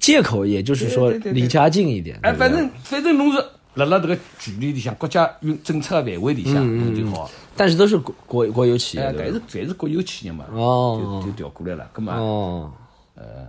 [0.00, 2.16] 借口，也就是说离家近一点。
[2.22, 7.28] 哎，反正反正侬是辣辣这个距离里向，国家运政策范围里向，侬就好。
[7.56, 11.88] 但是都是国国国有企业但是全是国有企业嘛，哦就就调过来了。
[11.96, 12.70] 那么哦，
[13.18, 13.46] 呃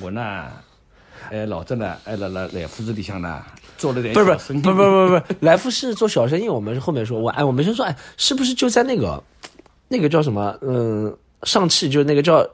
[0.00, 0.48] 我呢，
[1.30, 3.42] 哎，老郑呢，哎，来来来福士里向呢，
[3.78, 9.22] 做了点不是不是不是不是不是，来福士做小生意，我们是后面说，我哎，我们先说，哎，是不是就在那个
[9.88, 12.46] 那个叫什么，嗯，上汽就那个叫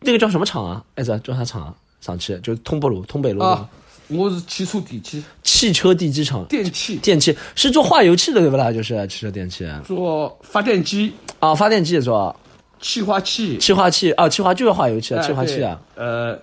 [0.00, 0.84] 那个叫什么厂啊？
[0.96, 1.74] 哎，这叫啥厂啊？
[2.00, 3.68] 上汽就通北路，通北路啊，
[4.08, 8.72] 我是汽车电器，汽车地机厂，电器电器是做化油器的对不啦？
[8.72, 12.34] 就是汽车电器做发电机啊，发电机也做，
[12.80, 16.38] 气化器，气化器啊，气化就是化油器啊，哎气化器啊，呃，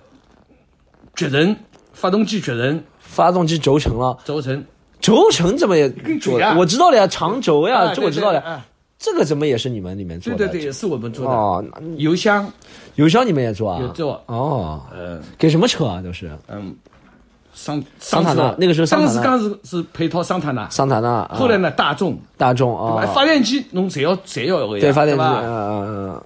[1.14, 1.56] 绝人，
[1.92, 4.64] 发动机绝人，发动机轴承了，轴承，
[5.00, 5.92] 轴承怎么也？
[6.56, 8.62] 我知道了呀，长轴呀，啊这我知道了。
[8.98, 10.38] 这个怎么也是你们里面做的？
[10.38, 11.30] 对对对，也是我们做的。
[11.30, 11.62] 哦，
[11.98, 12.50] 油箱
[12.94, 13.78] 油箱你们也做啊？
[13.82, 16.00] 也做，哦，呃，给什么车啊？
[16.00, 16.74] 都是嗯，
[17.58, 21.34] 桑桑塔纳那个时候当时刚是是配套桑塔纳，桑塔纳，啊。
[21.34, 25.40] 后来呢大众，大众啊，发电机侬侪要侪要有个呀，对发电机，吧？
[25.42, 26.22] 嗯嗯嗯，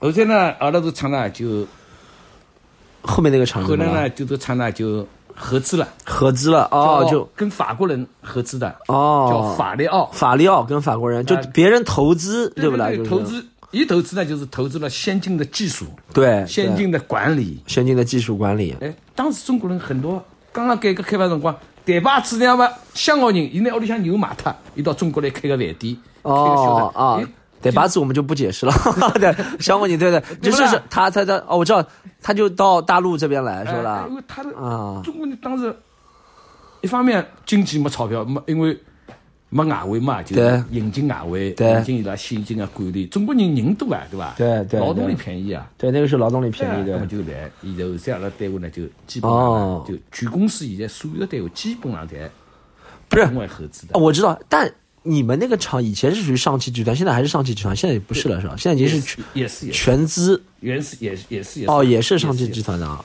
[0.00, 1.66] 后来呢，阿拉这个厂呢就
[3.02, 12.88] 后面那个厂后来呢就这个厂呢就合资了，合资了哦，就跟法国人合资的，哦，叫法利奥，法利奥跟法国人，就啊别人投资对不啦？
[12.88, 13.44] 对，投资。
[13.72, 16.46] 一投资呢就是投资了先进的技术、对对。
[16.46, 17.58] 先进的管理。
[17.66, 21.54] 先进的技术管理，哎，当时中国人很多，刚刚改革开放辰光，
[21.86, 27.26] 台巴子那样吧，香港人，伊拿屋里向牛卖脱，伊到中国来开个饭店，开个小哦啊店。
[27.26, 28.72] 哎，对八字我们就不解释了。
[29.14, 31.84] 对，香港人对对，就是是他他他哦，我知道，
[32.20, 34.16] 他就到大陆这边来是不哎啦因？
[34.16, 35.74] 为他的啊中国人当时
[36.80, 38.78] 一方面经济没钞票，没因为
[39.54, 40.34] 没外汇嘛，就
[40.70, 43.04] 引进外汇，引进伊拉先进的管理。
[43.08, 44.34] 中国人人多啊，对吧？
[44.38, 45.70] 对对劳动力便宜啊。
[45.76, 47.18] 对，那个时候劳动力便宜那么对。
[47.18, 52.26] 就来，现在后头阿拉单位呢就基本上哦就全公司现在所有的单位基本上侪
[53.10, 54.00] 不是中外合资的哦，。
[54.00, 58.54] 我知道，但你们那个厂以前是属于上汽集团，现在还是上汽集团，现在也不是了是吧？
[58.56, 63.04] 现在已经是全也是全资原是也是也是也是哦，也是上汽集团的啊。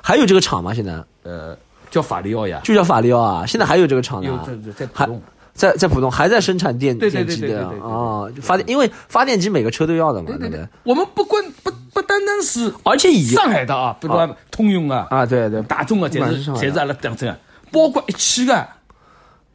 [0.00, 0.72] 还有这个厂吗？
[0.72, 1.58] 现在呃
[1.90, 4.44] 叫法利奥呀，就叫法利奥啊，现在还有这个厂呢。
[4.46, 5.20] 在在在。
[5.58, 17.36] 在在浦东还在生产电电机的对对对对对啊，发电因为发电机每个车都要的嘛，对对对对不对？，我们不光不不单单是而且以上海的啊，比如说通用啊、啊，对对大众啊，不管侪是是上海的侪是阿拉当真啊，
[17.72, 18.68] 包括一汽的，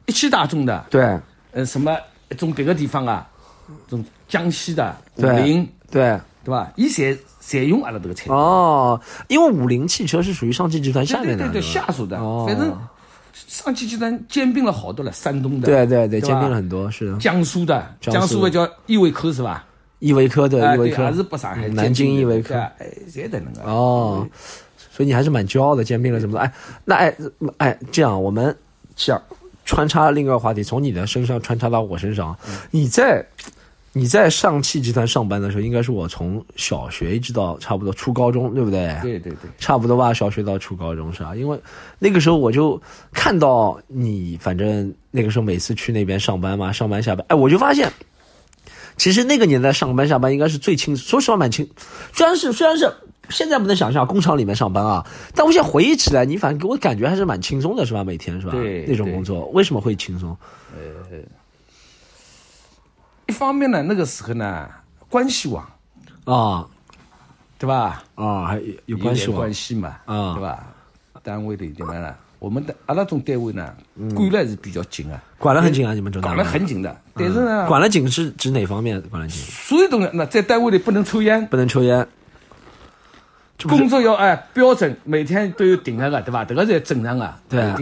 [0.04, 1.18] 一汽大众的，对
[1.52, 1.96] 呃，什么
[2.30, 3.26] 一种别个地方啊，
[3.88, 6.70] 种江西的五对菱，对对吧？
[6.76, 8.34] 伊侪侪用阿拉这个产品。
[8.34, 12.76] 哦，因为五菱汽车是属于上汽集团下面的，对对对对，下属的，哦反正
[13.54, 17.16] 上汽集团兼并了好多了，山东的，对对对，兼并了很多，是的。
[17.18, 19.64] 江苏的，江苏的叫依维柯是吧？
[20.00, 22.58] 依维柯对哎依维柯对还是不上海嗯南京依维柯对。
[22.58, 23.70] 啊哎，侪在那个。
[23.70, 24.26] 哦，
[24.90, 26.38] 所以你还是蛮骄傲的，兼并了什么多。
[26.38, 26.52] 哎，
[26.84, 27.16] 那哎
[27.58, 28.54] 哎，这样我们
[28.96, 29.22] 讲
[29.64, 32.36] 穿插另一个话题，从你的身上穿插到我身上。
[32.48, 33.24] 嗯你在
[33.96, 38.92] 你在上汽集团上班的时候，应该是我从小学一直到差不多初高中，对不对？
[39.00, 41.36] 对对对，差不多吧，小学到初高中是吧？
[41.36, 41.56] 因为
[42.00, 42.80] 那个时候我就
[43.12, 47.88] 看到你，反正那个时候每次去那边上班嘛，上班下班，哎，我就发现，
[48.96, 51.64] 其实那个年代上班下班应该是最轻，说实话蛮轻。
[52.12, 52.92] 虽然是虽然是
[53.30, 58.02] 现在不能想象工厂里面上班啊，但我现在回忆起来，你反正给我感觉还是蛮轻松的，是吧？
[58.02, 58.52] 每天是吧？
[58.54, 60.36] 对那种工作为什么会轻松？
[63.26, 64.68] 一方面呢，那个时候呢，
[65.08, 65.66] 关系网，
[66.24, 66.66] 啊
[67.58, 68.02] 对吧？
[68.14, 70.66] 啊，还有有有关系嘛，啊对吧？
[71.22, 72.14] 单位里对吧呢？
[72.38, 73.74] 我们的阿拉种单位呢，
[74.14, 76.94] 管了还是比较紧啊，管得很紧啊，你们这管得很紧的。
[77.14, 79.42] 但是呢，管了紧是指哪方面管得紧？
[79.42, 82.06] 所有东西，那在单位里不能抽烟，不能抽烟。
[83.62, 86.44] 工作要哎标准，每天都有定额的，对吧？
[86.44, 87.74] 这个是正常的，对啊。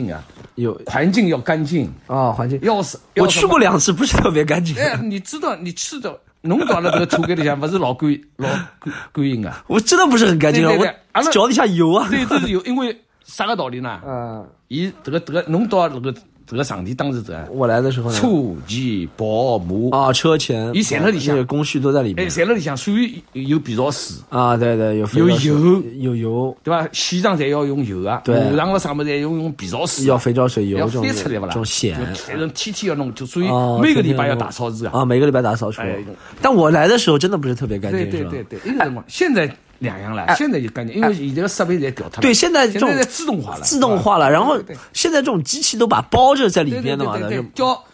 [0.57, 2.59] 有环境要干净，啊，环境。
[2.63, 3.59] 要是我去过。
[3.59, 4.77] 两次，不是特别干净。
[4.77, 9.65] 哎，你知道，你去的，弄到了这个土改里向，不是老干 老干干净啊？
[9.67, 12.09] 我真的不是很干净啊，我脚底下油啊。
[12.11, 14.01] 对，这是有，因为啥个道理呢？
[14.07, 16.13] 嗯，伊这个这个弄到那个
[16.53, 18.29] 这个场地，当时这样我来的时候呢，车
[18.67, 22.19] 前保姆，啊，车前伊侪在里向那个工序都在里面。
[22.19, 25.83] 哎，面在那里向，所以有肥皂水，啊，对对，有肥有油。
[25.99, 26.87] 有油，对吧？
[26.93, 28.39] 洗澡侪要用油啊，对。
[28.51, 31.55] 马上了上面侪要用肥皂水啊，要肥皂水油要翻出来不啦？
[31.55, 34.91] 这种碱就反正天天要弄，就所以啊，每个礼拜要打扫日啊。
[34.93, 35.97] 啊，每个礼拜打扫除哎。
[36.43, 38.31] 但我来的时候真的不是特别干净，是吧？
[38.31, 39.49] 对对对对，一个辰光，现在
[39.83, 42.23] 两样了，现在就干净，因为现在个设备在调脱了。
[42.23, 44.57] 对，现在这种现在在自动化了，自动化了，然后
[44.93, 47.85] 现在这种机器都把包着在里对对边的嘛，对对就对叫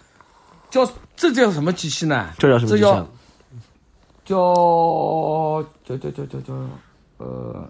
[0.70, 2.28] 叫这叫什么机器呢？
[2.38, 2.82] 这叫什么机器？
[2.82, 3.08] 叫
[5.86, 6.54] 叫叫叫叫叫
[7.16, 7.68] 呃，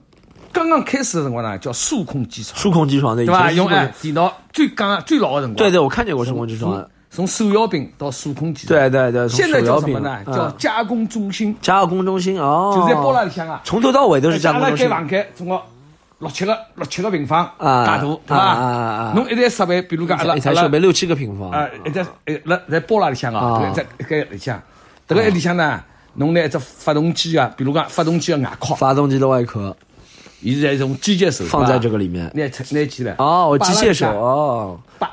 [0.53, 3.53] 刚刚开始的辰光呢，叫数控机床，数控机床的，对吧？
[3.53, 10.19] 用哎电脑最刚最老的辰光，对对，我看见过数控机床从，从手摇柄到数控机床，对对对，现在叫什么呢？
[10.27, 13.61] 嗯叫加工中心，加工中心哦，就在包那里向啊。
[13.65, 15.61] 从头到尾都是加工阿拉中心间房间总共
[16.19, 19.13] 六七个六七个平方，啊大大，对吧？
[19.15, 21.51] 侬一台设备，比如讲阿拉一台阿拉设备六七个平方。
[21.51, 24.61] 啊，一台呃，辣在包那里向啊啊，在一个里向，
[25.07, 25.81] 这个里向呢，
[26.15, 29.75] 侬拿一只发动机啊，比如讲发动机的外壳，发动机的外壳。
[30.41, 32.31] 伊现在用机械手放在这个里面。
[32.35, 33.15] 拿出拿起来。
[33.19, 35.11] 哦，机械手哦，把。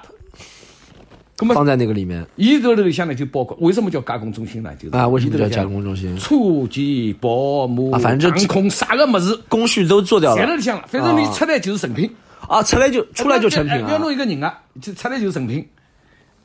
[1.37, 4.71] 那么放在那个里面伊这里向呢就包括为什么叫加工中心呢？
[4.81, 5.05] 就是啊？
[5.07, 6.17] 为什么叫加工中心？
[6.17, 6.35] 车
[6.71, 10.85] 机、保姆、啊反正空啥个么子，工序都做掉了全都里向了。
[10.87, 12.09] 反正你出来就是成品，
[12.47, 15.67] 啊，出来就出来就成品哎要了弄一个人啊，就出来就是成品。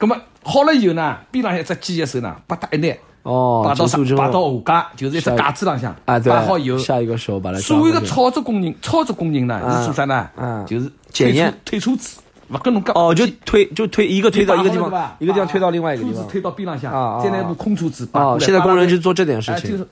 [0.00, 10.28] 那么好了以后呢，边浪向一只机械手呢，把它一拿，哦，摆到上摆到下架，就是一只架子上向，啊，对，摆好以后，下一个手把它所谓的操作工人，操作工人呢嗯是做啥呢？
[10.36, 12.18] 嗯就是检验推车子，
[12.52, 16.26] 勿跟侬讲哦，就推就推一个推到一个地方一个地方推到另外一个地方。
[16.28, 19.86] 推到边浪向再拿部空车子哦，现在工人就做这点事情是。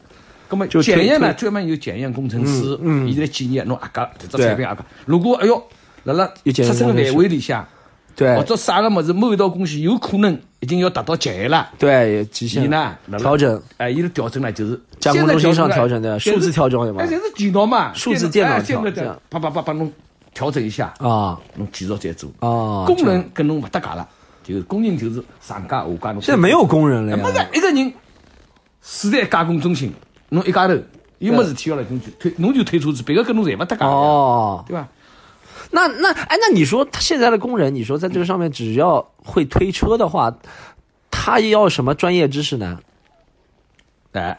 [0.50, 4.80] 那么检验呢，专门有检验工程师，嗯嗯伊来检验侬阿家这产品阿家。
[5.04, 5.62] 如果哎哟，
[6.04, 7.66] 辣辣有检验出生的工程师范围里向，
[8.16, 19.92] 对或者啥个么子，某一道工序有可能已经要达到极限了，对，极伊限呢辣辣调整，哎，伊是调整呢就是加工中心上调整的数字调整对吧哎，这是电脑嘛，数字电脑调的啪啪啪把侬
[20.38, 22.30] 调整一下，啊侬继续再做。
[22.38, 24.08] 啊，工人跟侬勿搭界了，
[24.44, 26.22] 就是工人就是上家下家侬。
[26.22, 27.58] 现在没有工人了呀，没呀是。
[27.58, 27.92] 一个人，
[28.80, 29.92] 住在加工中心，
[30.28, 30.74] 侬一家头，
[31.18, 34.88] 又没事体要了，侬就推，侬就推车子，别个跟侬侪勿搭界，哦，对吧？
[35.72, 40.32] 那那哎，那你说他现在的工人，你说在这个上面只要会推车的话，
[41.10, 42.78] 他要什么专业知识呢？
[44.12, 44.38] 哎，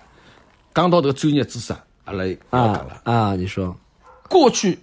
[0.73, 3.01] 讲到这个专业知识啊，阿拉要讲啊了。
[3.03, 3.75] 啊，你说
[4.29, 4.79] 过去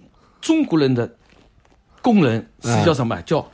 [0.47, 1.13] 中国人的
[2.01, 3.21] 工人是叫什么？
[3.23, 3.45] 叫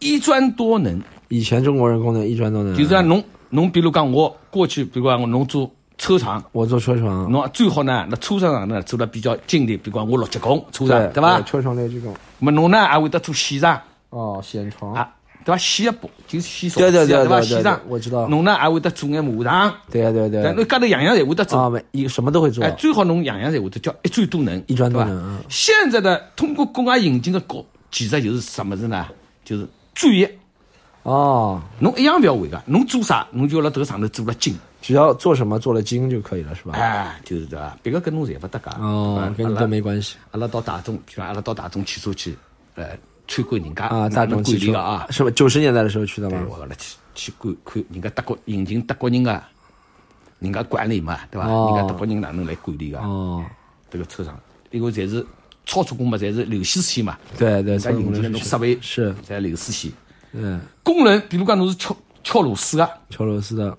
[0.00, 6.42] 一专多能，以前中国人工人一专多能，就是讲侬侬，比如讲我过去，比如讲我侬做车厂。
[6.50, 11.40] 我做车床，侬最好呢，那车厂呢做的比较精的，比如讲我六级工车厂，对对吧？
[11.42, 15.08] 车床类这种那么侬呢还会得做线上哦，线床啊，
[15.44, 15.56] 对伐？
[15.58, 21.58] 洗一布就是线对对对对上对我知道侬呢还会得做眼马场，对对对但侬家头样样侪会得做。
[21.58, 29.06] 啊，一什么都会做哎，，最好侬样样侪会得叫一专多能，一专多能嗯现在的通过国外引进的高其实就是什么子呢？
[29.44, 30.38] 就是专业，
[31.02, 34.56] 哦，侬一样不要会个，侬做啥侬就要辣这个上头做了精。
[34.82, 36.72] 只要做什么做了精就可以了，是吧？
[36.74, 37.76] 哎，就是对吧？
[37.82, 38.78] 别个跟侬侪勿搭嘎。
[38.80, 42.34] 哦，跟你都没关系阿拉到大众，比如阿拉到大众汽车去，
[42.76, 42.96] 呃，
[43.30, 44.08] 参观人家啊。
[44.08, 45.30] 大众汽车啊，是吧？
[45.30, 46.46] 九十年代的时候去的对，吗？
[46.50, 49.40] 我去去观看人家德国引进德国人个，
[50.40, 51.46] 人家管理嘛，对吧？
[51.46, 52.98] 哦人家德国人哪能来管理个？
[52.98, 53.44] 哦，
[53.88, 54.38] 这个车厂，
[54.72, 55.24] 因为侪是
[55.64, 59.92] 操作工嘛，侪是流水线嘛，对对，人引进的侬设备是，侪流水线。
[60.32, 63.76] 嗯，工人，比如讲侬是敲敲螺丝个，敲螺丝的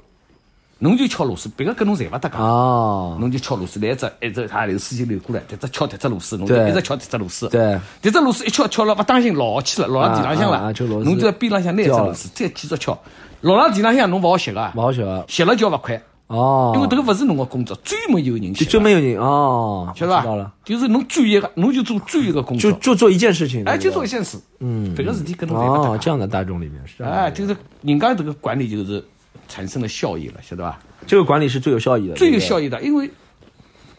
[0.84, 2.38] 侬就敲螺丝，别个跟侬侪勿搭界。
[2.38, 7.48] 哦，侬就敲螺丝，来一只一只它流水线流过来，迭只敲迭只螺丝，侬就一直敲迭只螺丝。
[7.50, 10.74] 对，迭只螺丝一敲敲了，勿当心落去了，落到地浪向了。
[11.04, 13.00] 侬就在边浪向拿一只螺丝，再继续敲，
[13.42, 15.24] 落到地浪向侬勿好歇个，勿好学啊。
[15.28, 20.46] 歇了就要勿快，哦，因为迭个勿是侬个工作，专门有人就专门有人哦，晓得知道了。
[20.46, 20.52] 伐，？
[20.66, 29.04] 就是侬专业个，侬就做专业个工作，就就做一件事情，哎，就做一件事，嗯，别个事体跟侬哦，这样的大众里面是哎，就是人家这个管理就是
[29.52, 30.80] 产生了效益了，晓得吧？
[31.06, 33.10] 这个管理是最有效益的，最有效益的，因为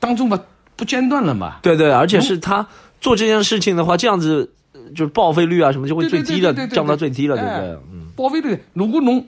[0.00, 0.40] 当中嘛
[0.76, 2.66] 不间断了嘛，对对，而且是他
[3.00, 7.68] 做这件事情的话，这样子呃就是报废率啊什么就会对对最低的对对对对降到最低了，对不哎对？
[7.92, 9.24] 嗯，报废率，如果侬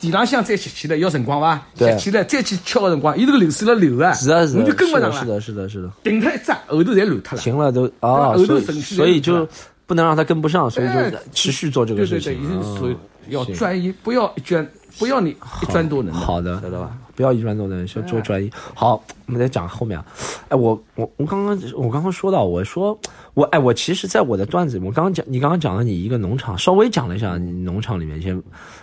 [0.00, 1.62] 地浪向再吸起来要辰光伐？
[1.76, 7.42] 对吸起来再去敲个辰光，伊这个流水了流啊，是啊，是啊，你就跟不上了，是，的，是的，是的，顶他一只，后头侪乱脱了。
[7.42, 9.48] 行了都啊，后头所以程序所以就
[9.86, 12.42] 不能让他跟不上，所以哎就持续做这个对对对，事情。
[12.42, 12.96] 已经嗯属于
[13.28, 15.30] 要专一，不要一专，不要你
[15.62, 16.18] 一专多能的。
[16.18, 16.96] 好的晓得吧？
[17.14, 18.50] 不要一专多能，要做专一。
[18.74, 20.04] 好，我们再讲后面啊。
[20.48, 22.98] 哎，我我我刚刚我刚刚说到，我说
[23.34, 28.36] 我哎，我其实，在我的段子里，我刚刚讲，你刚刚讲了你一个农场，稍微讲了一下你农场里面一些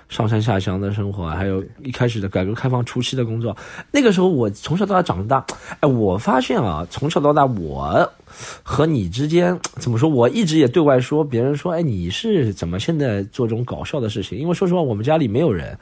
[0.10, 3.56] 上山下乡的生活，还有一开始的改革开放初期的工作。
[3.92, 5.46] 那个时候，我从小到大长大，
[5.80, 8.12] 哎，我发现啊，从小到大我。
[8.64, 10.10] 和你之间怎么说？
[10.10, 14.40] 我一直也对外说，别人说，哎，你是怎么现在做这种搞笑的事情？
[14.40, 15.78] 因为说实话，我们家里没有人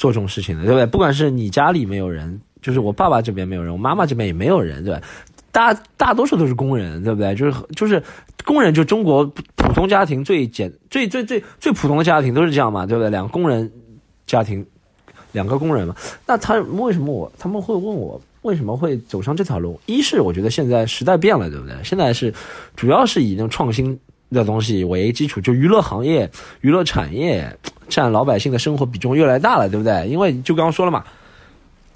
[0.00, 0.86] 做这种事情的，对不对？
[0.86, 5.00] 不管是你家里没有人，就是我爸爸这边没有人，我妈妈这边也没有人，对吧？
[5.52, 7.34] 大大多数都是工人，对不对？
[7.34, 8.02] 就是就是
[8.46, 13.10] 工人，就中国普通家庭最简最最最最普通的家庭都是这样嘛，对不对？
[13.10, 13.70] 两个工人
[14.24, 14.64] 家庭，
[15.32, 15.94] 两个工人嘛，
[16.26, 19.78] 那他为什么我他们会问我为什么会走上这条路？
[19.84, 21.76] 一是我觉得现在时代变了，对不对？
[21.84, 22.32] 现在是
[22.74, 24.00] 主要是以那种创新
[24.30, 27.56] 的东西为基础，就娱乐行业、娱乐产业
[27.88, 30.06] 占老百姓的生活比重越来越大了，对不对？
[30.08, 31.04] 因为就刚刚说了嘛，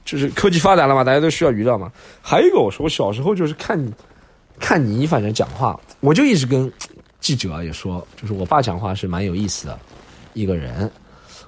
[0.04, 1.90] 就是科技发展了嘛，大家都需要娱乐嘛。
[2.20, 3.78] 还有一个，我说我小时候就是看
[4.58, 6.70] 看你反正讲话，我就一直跟
[7.20, 9.78] 记者也说，就是我爸讲话是蛮有意思的
[10.32, 10.90] 一个人。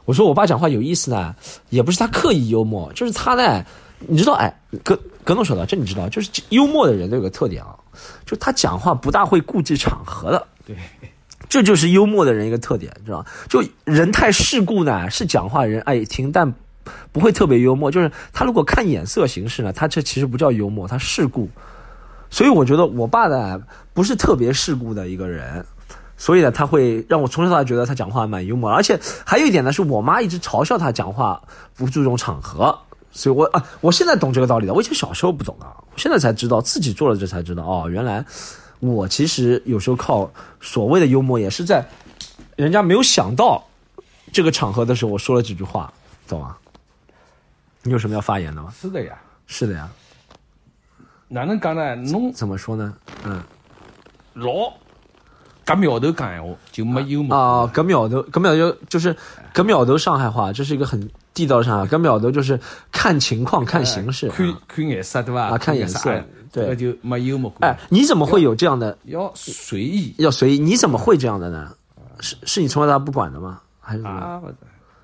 [0.05, 1.35] 我说我爸讲话有意思呢，
[1.71, 3.65] 也不是他刻意幽默，就是他呢，
[3.99, 7.75] 你知道，哎，格格诺说的，这你知道，就是幽默的人都有个特点啊，
[8.25, 10.47] 就他讲话不大会顾忌场合的。
[10.67, 10.77] 对，
[11.49, 13.27] 这就是幽默的人一个特点，知道吗？
[13.49, 16.53] 就人太世故呢，是讲话人爱听，但
[17.13, 17.91] 不会特别幽默。
[17.91, 21.49] 就是他如果看眼色行事呢，他这其实不叫幽默，他世故。
[22.29, 23.63] 所以我觉得我爸呢
[23.95, 25.65] 不是特别世故的一个人，
[26.17, 31.41] 所以呢他会让我从小到大觉得他讲话蛮幽默，而且还有一点呢是我妈一直嘲笑他讲话
[31.77, 32.77] 不注重场合，
[33.13, 38.25] 所以我啊我现在懂这个道理了，我以前小时候不懂啊，我现在才知道自己做了这才知道哦，原来
[38.81, 41.85] 我其实有时候靠所谓的幽默也是在
[42.57, 43.65] 人家没有想到
[44.33, 45.93] 这个场合的时候我说了几句话，
[46.29, 46.57] 懂吗？
[47.83, 48.73] 你有什么要发言的吗？
[48.81, 49.17] 是的呀。
[49.47, 49.89] 是的呀，
[51.29, 51.95] 哪能讲呢？
[51.95, 52.95] 侬怎么说呢？
[53.25, 53.41] 嗯。
[54.35, 54.73] 老
[55.65, 59.17] 夹苗头讲闲话就没幽默啊，搿苗头，搿苗头就是
[59.55, 61.91] 搿苗头上海话，这是一个很地道的上海话。
[61.91, 62.61] 搿苗头就是
[62.93, 65.45] 看情况、看形势、看看颜色，对吧？
[65.47, 66.25] 啊，看颜色，对，
[66.63, 67.71] 这个就没幽默感。
[67.71, 68.97] 哎，你怎么会有这样的？
[69.05, 70.59] 要随意，要随意。
[70.59, 71.75] 你怎么会这样的呢？
[72.21, 73.61] 是是你从小到大不管的吗？
[73.81, 74.03] 还是？
[74.05, 74.41] 啊，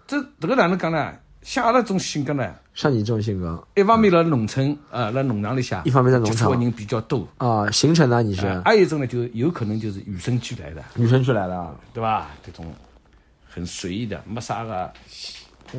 [0.07, 1.13] 这这个哪能讲呢？
[1.43, 12.31] 像阿拉这种性格呢，像你这种性格，一方面在农村，啊，在农场里下，一方面在农场人比较多啊，形成呢你是，还有一种呢，就有可能就是与生俱来的，与生俱来的，对吧？
[12.47, 12.73] 这种
[13.49, 14.89] 很随意的，没啥个，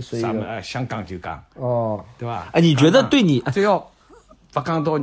[0.01, 2.49] 啥么哎，想讲就讲，哦，对吧？
[2.51, 3.80] 哎，你觉得对你，只要
[4.51, 4.99] 不讲到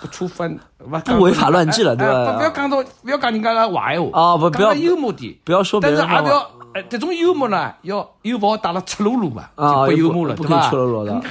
[0.00, 0.58] 不触犯，
[1.04, 2.36] 不违法乱纪了，对吧？
[2.36, 6.46] 不要讲到，不要讲人家的坏话啊，不不要幽默点，不要说别人坏话。
[6.74, 10.68] 哎，这种幽默呢，要又不好打了赤裸裸嘛，就不幽默了，对吧？
[10.68, 11.22] 赤裸裸的，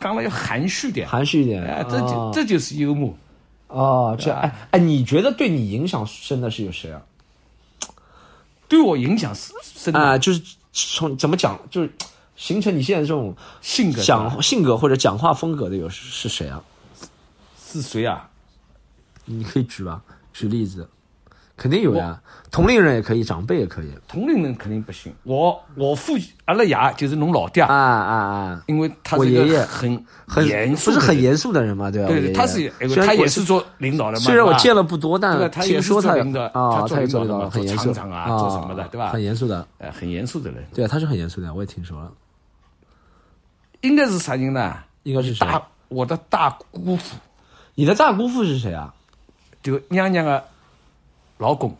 [0.00, 3.14] 讲了要含蓄点，含蓄一点，哎，这就这就是幽默。
[3.68, 7.02] 哦，这哎哎，你觉得对你影响深的是有谁啊？
[8.66, 10.40] 对我影响深啊，就是
[10.72, 11.92] 从怎么讲，就是
[12.34, 16.62] 形成你现在这种性格、讲性格或者讲话风格的有是谁啊？
[17.70, 18.28] 是谁啊？
[19.26, 20.00] 你可以举吧，
[20.32, 20.88] 举例子。
[21.54, 23.92] 肯定有呀，同龄人也可以，长辈也可以。
[24.06, 25.12] 同龄人肯定不行。
[25.24, 26.12] 我我父
[26.44, 28.62] 阿拉爷就是侬老爹啊啊啊！
[28.68, 32.08] 因为他是一个很很严肃，不是很严肃的人嘛，对吧？
[32.08, 32.72] 对，他是
[33.04, 34.24] 他也是做领导的嘛。
[34.24, 36.12] 虽然我见了不多，但听说他
[36.52, 39.10] 啊，他也做领导，很严肃啊，做什么的，对吧？
[39.10, 40.64] 很严肃的，哎，很严肃的人。
[40.72, 42.12] 对啊，他是很严肃的，我也听说了。
[43.80, 44.76] 应该是啥人呢？
[45.02, 47.16] 应该是大我的大姑父。
[47.78, 48.92] 你的大姑父是谁啊？
[49.62, 50.42] 就娘娘的
[51.36, 51.72] 老公。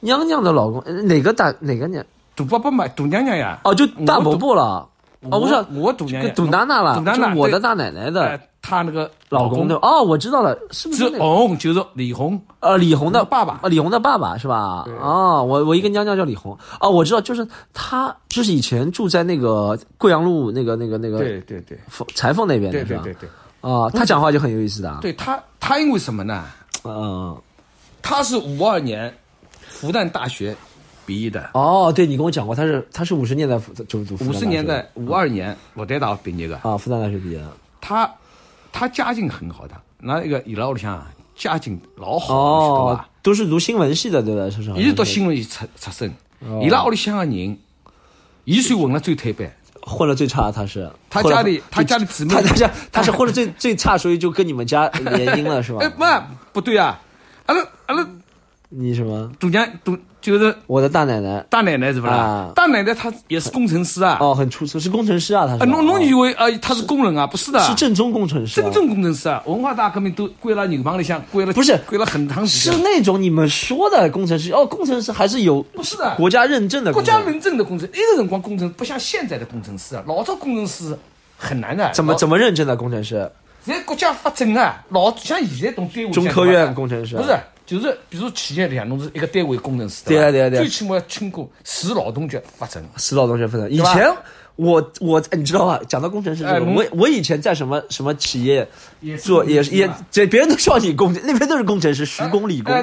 [0.00, 2.04] 娘娘的老公，哪个大哪个娘？
[2.36, 3.58] 杜伯伯嘛，杜娘娘呀。
[3.64, 4.86] 哦，就大伯伯了。
[5.30, 6.96] 哦，不是，我杜娘娘，杜娜娜了。
[6.96, 9.76] 杜娜娜，我的大奶奶的，她那个老公的。
[9.76, 11.08] 哦，我知道了，是不是？
[11.08, 12.38] 是红，就是李红。
[12.60, 13.60] 呃，李红的爸爸。
[13.62, 14.84] 呃，李红的爸爸是吧？
[15.00, 16.58] 哦，我我一个娘娘叫李红。
[16.78, 21.20] 哦，我知道，就是他，就是以前住在那个贵阳路那个那个那个。
[21.20, 21.78] 对对对。
[22.14, 23.00] 裁缝那边的是吧？
[23.02, 23.30] 对对对。
[23.60, 24.90] 啊，他讲话就很有意思的。
[24.90, 26.44] 啊对他，他因为什么呢？
[26.84, 27.40] 嗯，
[28.00, 29.14] 他是五二年。
[29.70, 30.56] 复旦大学
[31.06, 33.56] 毕业的哦，对你跟我讲过，他是他是五十年代
[33.86, 37.46] 就读五十年代五二年复旦大学毕业的啊，复旦大学毕业的。
[37.80, 38.12] 他
[38.72, 41.00] 他家境很好的，那一个伊拉屋里向
[41.36, 43.08] 家境老好，对吧？
[43.22, 44.50] 都是读新闻系的，对吧？
[44.50, 44.72] 是是？
[44.72, 46.12] 一直读新闻系出出身，
[46.60, 47.56] 伊拉屋里向的人，
[48.44, 49.48] 一算混了最退班，
[49.88, 55.78] 混的最差，他是他家里他家里姊妹，他家他是混的最 最差，所以就跟你们家联姻了，是吧？
[55.80, 56.22] 哎，妈
[56.52, 57.00] 不对啊，
[57.46, 58.06] 阿拉阿拉。
[58.70, 59.30] 你什么？
[59.40, 62.52] 杜娘，杜就是我的大奶奶，大奶奶是不啦？
[62.54, 64.18] 大奶奶她也是工程师啊。
[64.20, 65.70] 哦，很出色，是工程师啊，她是。
[65.70, 67.26] 侬侬以为啊，她是工人啊？
[67.26, 68.60] 不是的，是正宗工程师。
[68.60, 69.42] 正宗工程师啊！
[69.46, 72.78] 文化大革命都归了牛棚里向，归了不是归了很长时间。
[72.78, 76.92] 是那种你们说的工程师哦，工程师还是有不是的国家认证的。
[76.92, 80.94] 国家认证的工程，那个辰光工程不像现在的工程师啊，老早工程师
[81.38, 81.90] 很难的。
[81.94, 83.30] 怎么怎么认证的工程师？
[83.64, 86.10] 现在国家发证啊，老像现在懂单位。
[86.10, 87.34] 中科院工程师不是。
[87.68, 93.70] 就是，比如企业里向，侬是一个单位工程师，对啊对啊对啊最起码要经过市劳动局发证，市劳动局发证。
[93.70, 94.10] 以前
[94.56, 95.78] 我我你知道吧？
[95.86, 98.66] 讲到工程师这个，我我以前在什么什么企业
[99.22, 102.74] 做，也是也这别人都叫你工，那边都是工程师，徐工、李工、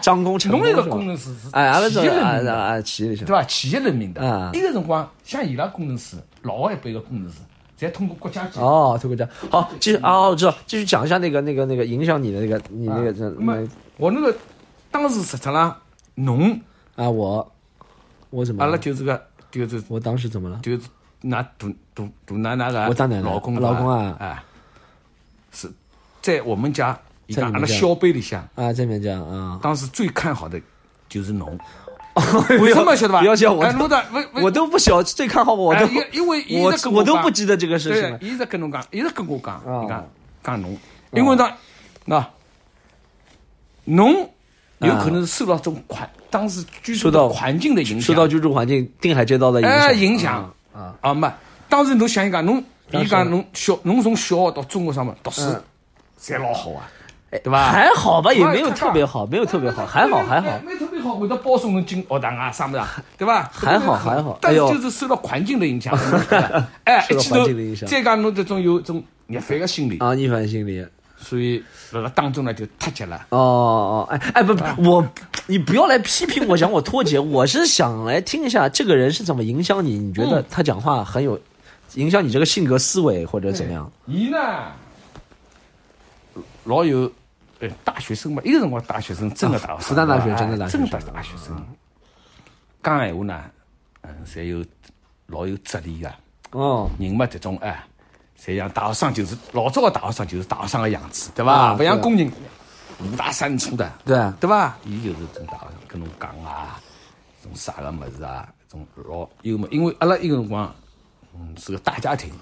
[0.00, 0.86] 张工、陈工是吧？
[0.88, 3.42] 工程师是哎，企业人民的，企业里向对吧？
[3.44, 4.22] 企业人民的，
[4.54, 7.36] 那个辰光像伊拉工程师，老一辈的工程师。
[7.80, 14.36] 再通过国家哦，通过国家好，继续啊，我知道，继续讲一下那个那个那个影响你的那个你那个那么我那个
[14.90, 15.74] 当时实质上
[16.14, 16.60] 侬？
[16.96, 17.52] 啊，我
[18.28, 18.62] 我怎么？
[18.62, 20.58] 阿拉就是个就是我当时怎么了？
[20.62, 20.82] 就是
[21.22, 24.14] 拿杜杜杜奶奶个我当奶奶老公老公啊。
[24.18, 24.44] 啊，
[25.52, 25.70] 是
[26.20, 26.98] 在我们家
[27.34, 28.46] 在阿拉小辈里向。
[28.54, 30.60] 啊，在面讲啊，当时最看好的
[31.08, 31.58] 就是侬。
[32.60, 33.20] 为什么晓得吧？
[33.20, 33.64] 不要叫我，
[34.42, 38.18] 我都不晓最看好我，都因为我我都不记得这个事情。
[38.28, 40.08] 一直跟侬讲，一直跟我讲，你看
[40.42, 40.76] 讲侬，
[41.12, 41.48] 因为呢，
[42.04, 42.26] 那
[43.84, 44.28] 侬
[44.78, 51.14] 有可能是受到这种环当时居住受到的环境的影响，受到居住环境定海街道的影响哎影响啊啊。
[51.14, 51.30] 没。
[51.68, 55.62] 当时侬想一讲，侬当时伊讲侬小侬从小学到中学上面读书嗯，
[56.20, 56.90] 侪老好啊，
[57.30, 57.70] 对吧？
[57.70, 60.48] 还好吧，也哎没有特别好，没有特别好，还好还好。
[60.66, 63.48] 没特别好，会得保送侬进学堂啊，啥么子啊， 对吧？
[63.52, 65.96] 还好还好但是就是受到环境的影响，
[66.84, 70.84] 哎，受到一记头环境的影响再讲侬这种有种逆反的心理，啊，逆反心理。
[71.22, 71.62] 所以
[71.92, 73.26] 那个当中呢就脱节了。
[73.28, 75.06] 哦哦，哎哎，不不，我
[75.46, 81.38] 你不要来批评我，讲我脱节，我是想来听一下这个人是怎么影响你，你觉得嗯他讲话很有
[81.94, 83.92] 影响你这个性格思维或者怎么样？
[84.06, 84.38] 伊呢，
[86.64, 87.12] 老有，
[87.60, 91.66] 呃，大学生嘛，一个辰光大学生，真的大学生，复旦大学哎真的大学真生的大学生，
[92.82, 93.44] 讲闲话呢，
[94.00, 94.64] 嗯，侪有
[95.26, 96.10] 老有哲理个。
[96.52, 97.84] 哦，人嘛，这种哎，
[98.36, 101.76] 侪像大学生就是老早个大学生就是大学生个样子，对啊伐？
[101.76, 102.32] 勿像工人
[103.00, 104.76] 五大三粗的，对对伐？
[104.84, 106.80] 伊就是种大学生跟侬讲啊，
[107.42, 109.68] 种啥个物事啊，种老幽默。
[109.70, 110.74] 因为阿拉一个辰光，
[111.34, 112.32] 嗯，是个大家庭，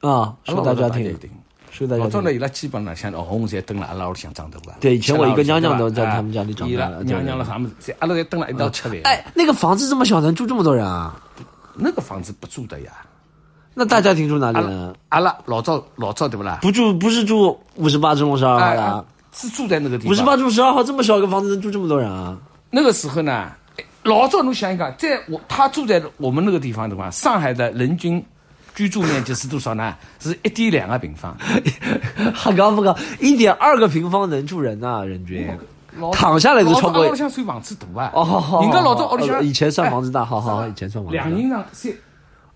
[0.00, 1.30] 啊，是个大家庭，庭。
[1.70, 2.36] 是大家老早呢，庭。
[2.36, 4.72] 伊拉基本上像红红侪蹲了阿拉屋里向长大个。
[4.80, 8.98] 对以前我一个娘娘都在哎他们家里长大伊拉的对娘娘了啥么子，侪阿拉侪蹲了一道吃饭。
[9.04, 11.20] 哎，那个房子这么小，能住这么多人啊？
[11.74, 12.92] 那个房子不住的呀。
[13.74, 15.16] 那大家庭住哪里阿呢拉？
[15.16, 16.58] 阿拉老赵老赵对不啦？
[16.62, 20.12] 不住，不是住五十八中十二号是住在那个地方。
[20.12, 22.36] 五十八中十二号这么小一个房子能住这么多人啊？
[22.70, 28.24] 那个时候呢，哎老赵侬想一想，在我他住在我们那个地方的话，上海的人均
[28.78, 29.92] 居住面积是多少呢？
[30.20, 31.36] 是一点两个平方。
[32.32, 32.96] 还高不高？
[33.18, 35.50] 一点二个平方能住人呐、人均。
[35.98, 38.12] 老躺下来都超过阿拉屋里向算房子大啊。
[38.14, 41.92] 哦，好好，人家老早屋里呃向以前算房子子大，好好， 以前算房子大两人上三。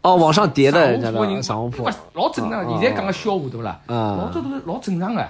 [0.02, 1.90] 哦，往上叠的人家的商务人商务铺不。
[2.14, 2.64] 老正常。
[2.64, 3.80] 哦现在讲个笑话对不啦？
[3.88, 5.28] 嗯老早都是老正常的，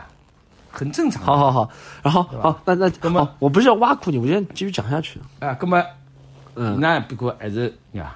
[0.71, 1.23] 很正常。
[1.25, 1.71] 好好好，
[2.03, 5.19] 然后好，那那那么好，我不是要挖苦你，我先继续讲下去。
[5.39, 5.83] 啊，那么
[6.55, 8.15] 嗯，那不过还是呀，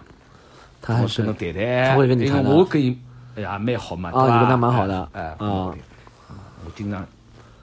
[0.86, 2.42] 他还是我跟侬谈谈，他会跟你谈的。
[2.44, 2.96] 因为我跟伊
[3.34, 5.08] 哎呀蛮好嘛，啊你跟他蛮好的。
[5.12, 5.36] 哎，啊。
[5.40, 5.46] 哎
[6.64, 7.00] 我经常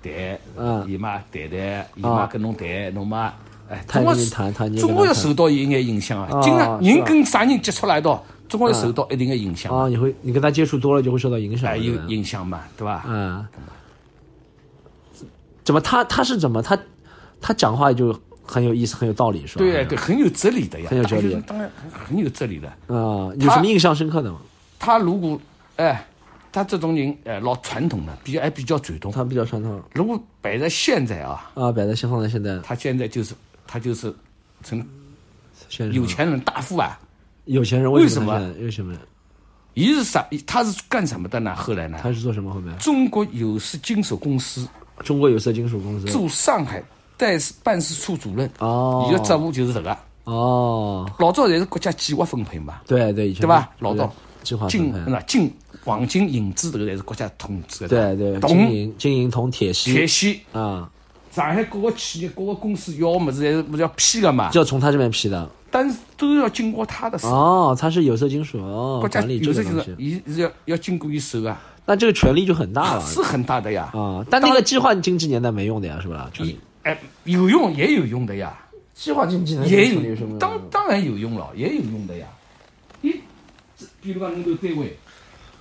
[0.02, 0.14] 谈，
[0.58, 3.34] 嗯伊嘛谈谈，伊嘛跟侬谈，侬嘛，
[3.70, 4.74] 哎，总归是谈谈。
[4.76, 6.42] 总归要受到一眼影响啊啊。
[6.42, 13.04] 经常人跟啥人接触来一道，总归要受到一定的影响，啊，你会你跟他接触多了就会受到影响哎，有影响嘛，对吧？
[13.08, 13.46] 嗯，
[15.66, 16.78] 怎么他他是怎么他
[17.42, 19.60] 他讲话就很有意思，很有道理，是吧？
[19.60, 22.68] 对对，很有哲理的呀，很有哲理当然很有哲理的。
[22.88, 24.40] 啊，有什么印象深刻的吗？
[24.78, 25.40] 他如果
[25.78, 26.06] 哎，
[26.52, 29.12] 他这种人哎老传统的，比较还比较主动。
[29.12, 33.34] 他比较传统如果摆在现在啊，啊，摆在先放在现在，他现在就是
[33.66, 34.14] 他就是
[34.64, 34.86] 成
[35.92, 37.00] 有钱人大富啊。
[37.46, 38.40] 有钱人为什么？
[38.60, 38.96] 为什么？
[39.74, 40.24] 一是啥？
[40.46, 41.56] 他是干什么的呢？
[41.56, 41.98] 后来呢？
[42.02, 42.78] 他是做什么后面？
[42.78, 44.68] 中国有色金属公司
[45.00, 46.06] 中国有色金属公司。
[46.08, 46.84] 驻上海
[47.24, 49.98] 代事办事处主任，哦伊个职务就是这个。
[50.26, 53.70] 哦，老早侪是国家计划分配嘛，对对，以前对吧？
[53.80, 54.10] 老早
[54.42, 54.94] 计划金。
[55.06, 55.52] 那金
[55.84, 58.16] 黄金银子这个侪是国家统治的。
[58.16, 60.90] 对对，金铜、银、金银、铜、铁锡铁锡，啊，
[61.32, 64.50] 上海各个企业、各个公司要么子，侪是不是要批的嘛？
[64.50, 65.50] 就要从他这边批的。
[65.70, 73.92] 但是都要经过他的手，哦，他是有色金属哦，国家有时就是这个东西，伊是要要经过伊手啊，那这个权力就很大了是很大的呀。
[73.94, 74.24] 啊。
[74.30, 76.30] 但那个计划经济年代没用的呀，是吧？
[76.32, 78.58] 权一力哎，有用也有用的呀，
[78.94, 82.28] 计划经济年也有什么，当当然有用了，也有用的呀。
[84.02, 84.98] 比如讲侬这个单位，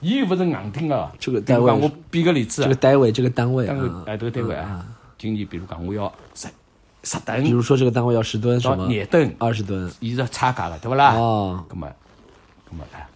[0.00, 1.12] 伊又不是硬定啊。
[1.20, 2.64] 这个单位比如讲我比个例子啊。
[2.64, 4.84] 这个，单位这个单位啊，单位哎，这个单位啊，
[5.16, 6.48] 今年比如讲我要十
[7.04, 8.88] 十吨比如说这个单位要十吨什到么？
[8.88, 9.88] 廿吨，二十吨。
[10.00, 11.14] 伊是要差价了，对不啦？
[11.14, 11.64] 哦。
[11.68, 11.88] 那么，
[12.70, 13.06] 那么哎，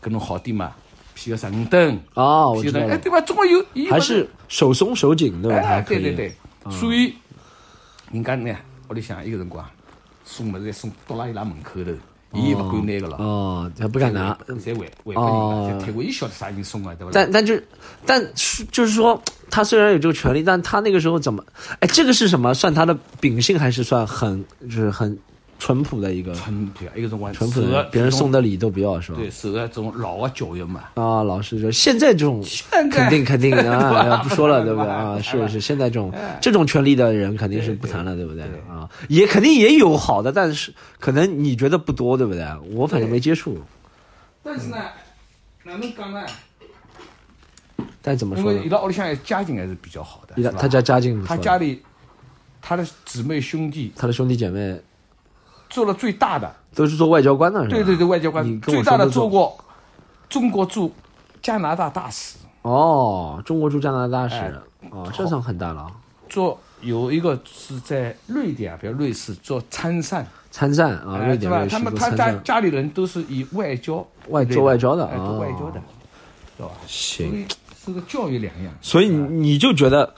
[0.00, 0.72] 跟侬好点嘛，
[1.14, 3.20] 批个十五吨，哦，我批个哎，知道哎，对吧？
[3.20, 5.60] 总归有，还是手松手紧对吧？
[5.60, 6.32] 他哎，对对对，
[6.70, 7.14] 所以
[8.14, 8.56] 人家呢，
[8.88, 9.66] 屋里向一个辰光
[10.24, 11.90] 送么子送到了伊拉门口头，
[12.32, 14.38] 伊也不敢拿个了，哦，他不敢拿。
[14.46, 17.10] 侪还还拨人家，才，退回，伊晓得啥人送啊，对不？
[17.10, 17.60] 但但就
[18.06, 21.44] 但是就是说，他虽然有这个权利，但他那个时候怎么？
[21.80, 22.54] 哎，这个是什么？
[22.54, 25.18] 算他的秉性，还是算很就是很
[25.58, 27.84] 淳朴的一个淳朴啊，一个辰光淳朴的？
[27.84, 29.18] 别人送的的礼都不要是吧？
[29.18, 32.44] 对受了这种老的教育嘛，啊，老师说现在这种
[32.90, 35.14] 肯定肯定 啊，不说了，对不对哎啊？
[35.16, 38.88] 哎是是，现在这种这种权利的人肯定是不谈了，对不对对啊？
[39.08, 42.44] 也肯定也有好的，但是可能你觉得不多，对不对？
[42.72, 43.58] 我反正没接触，
[44.42, 44.76] 但是呢，
[45.62, 46.24] 哪能讲呢？
[48.02, 48.68] 但怎么说呢因为伊？
[48.68, 51.80] 拉屋里向家境还是比较好的，他家家境，他家里
[52.60, 54.78] 他的姊妹兄弟他的兄弟姐妹
[55.74, 58.60] 做了最大的，都是做外交官的，对对对，外交官。
[58.60, 59.28] 最大的做。
[59.28, 59.58] 过
[60.28, 60.92] 中国驻
[61.42, 64.36] 加拿大大使，哦，中国驻加拿大使。
[64.36, 64.52] 哎，
[64.90, 65.80] 哦，这算很大了。
[65.80, 65.90] 啊。
[66.28, 72.32] 做有一个是在瑞典啊，比如瑞士做参善，参战啊，哎瑞典、他们他家。
[72.44, 75.82] 家里人都是以外交外做外交的哎，做哦外交的，
[76.56, 76.74] 知道吧？
[76.86, 77.46] 所行，以
[77.84, 78.72] 是个教育两样。
[78.80, 80.14] 所以你你就觉得，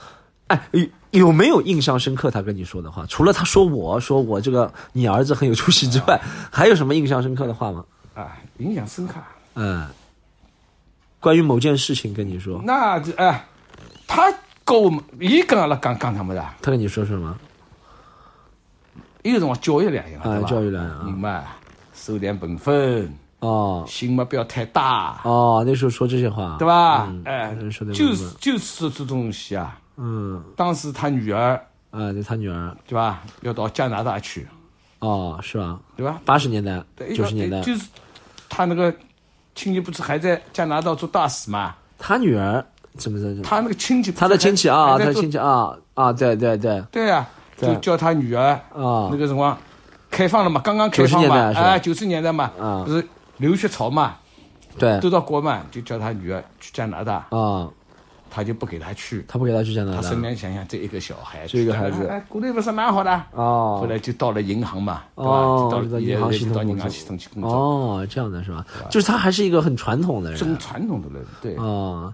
[0.47, 0.69] 哎，
[1.17, 2.31] 有有没有印象深刻？
[2.31, 6.19] 他跟你说的话，除了他说我说我这个你儿子很有出息之外，
[6.51, 7.83] 还有什么印象深刻的话吗？
[8.15, 9.15] 啊，印象深刻。
[9.55, 9.87] 嗯，
[11.19, 13.45] 关于某件事情跟你说，那这哎，
[14.07, 17.37] 他跟我们，伊跟阿拉讲讲什么的，他跟你说什么？
[19.23, 21.45] 一个辰光教育两样，啊教育两样啊明白？
[21.93, 26.65] 收点本分，哦心嘛不要太大，哦，那时候说这些话，对？
[26.65, 27.07] 吧？
[27.09, 27.55] 嗯哎
[27.93, 29.77] 就是就是这东西啊。
[29.97, 30.43] 嗯。
[30.55, 31.53] 当时他女儿
[31.91, 32.75] 啊，对他女儿。
[32.87, 34.47] 对吧，要到加拿大去，
[34.99, 35.79] 哦，是吧？
[35.95, 36.21] 对吧？
[36.25, 36.81] 八十年代、
[37.15, 37.85] 九十年代，就是
[38.49, 38.93] 他那个
[39.55, 41.75] 亲戚不是还在加拿大做大使嘛？
[41.99, 42.63] 他女儿
[42.97, 43.41] 怎么怎么？
[43.43, 46.81] 他那个亲戚他的亲戚啊，他的亲戚啊啊，对对对。
[46.91, 47.27] 对啊，
[47.57, 48.43] 就叫他女儿
[48.73, 49.09] 啊。
[49.11, 49.57] 那个辰光
[50.11, 51.65] 开放了嘛，刚刚开放嘛，代是吧？
[51.65, 52.83] 哎，九十年代嘛，啊。
[52.85, 53.05] 不是
[53.37, 54.15] 留学潮嘛，
[54.77, 54.99] 对。
[54.99, 57.67] 都到国嘛，就叫他女儿去加拿大，啊，
[58.29, 60.01] 他就不给他去，他不给他去加拿大。
[60.01, 62.05] 他身边想想这一个小孩，这一个孩子。
[62.07, 63.77] 哎，国内不是蛮好的，哦。
[63.81, 65.31] 后来就到了银行嘛，对吧？
[65.31, 68.65] 哦就到了银行系统到银行系统去工作，哦，这样的是吧？
[68.89, 72.13] 就是他还是一个很传统的人很传统的人，对，哦，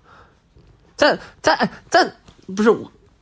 [0.96, 2.12] 但但但
[2.56, 2.76] 不是，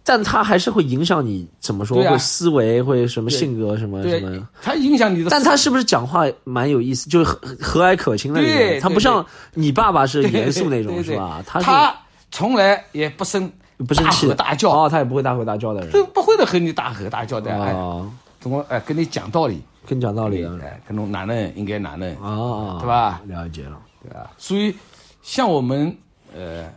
[0.04, 2.02] 但他还是会影响你怎么说？
[2.04, 8.80] 会思维，会什么性格，什么什么。，他影响你的，但他是不是讲话蛮有意思，就是和和蔼可亲的那种？
[8.82, 11.44] 他不像你爸爸是严肃那种，是吧？
[11.46, 11.96] 他是他
[12.32, 13.52] 从来也不生
[13.88, 15.92] 不生气吼大叫，哦，他也不会大吼大叫的人。
[15.92, 18.10] 都不会的和你大吼大叫的，哎，哦，
[18.40, 20.58] 怎么哎跟你讲道理，跟你讲道理啊。
[20.64, 23.22] 哎，跟侬哪能应该哪能，哦，对吧？
[23.28, 23.78] 了解了。
[24.04, 24.32] 对吧？
[24.38, 24.76] 所以
[25.22, 25.96] 像我们
[26.36, 26.68] 呃，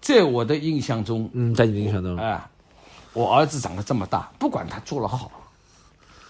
[0.00, 2.40] 在我的印象中，嗯，在你的印象中，哎，
[3.12, 5.30] 我儿子长得这么大，不管他做了好，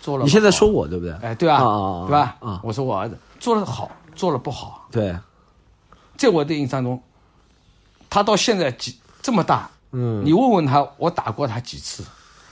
[0.00, 1.12] 做了你现在说我对不对？
[1.20, 1.56] 哎，对吧？
[1.56, 2.36] 啊啊啊对吧？
[2.40, 5.14] 啊我说我儿子做了好，做了不好，对，
[6.16, 7.02] 在我的印象中，
[8.10, 12.04] 他到现在几这么大，嗯，你问问他，我打过他几次？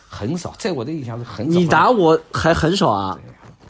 [0.09, 1.59] 很少，在我的印象中很少。
[1.59, 3.18] 你打我还很少啊？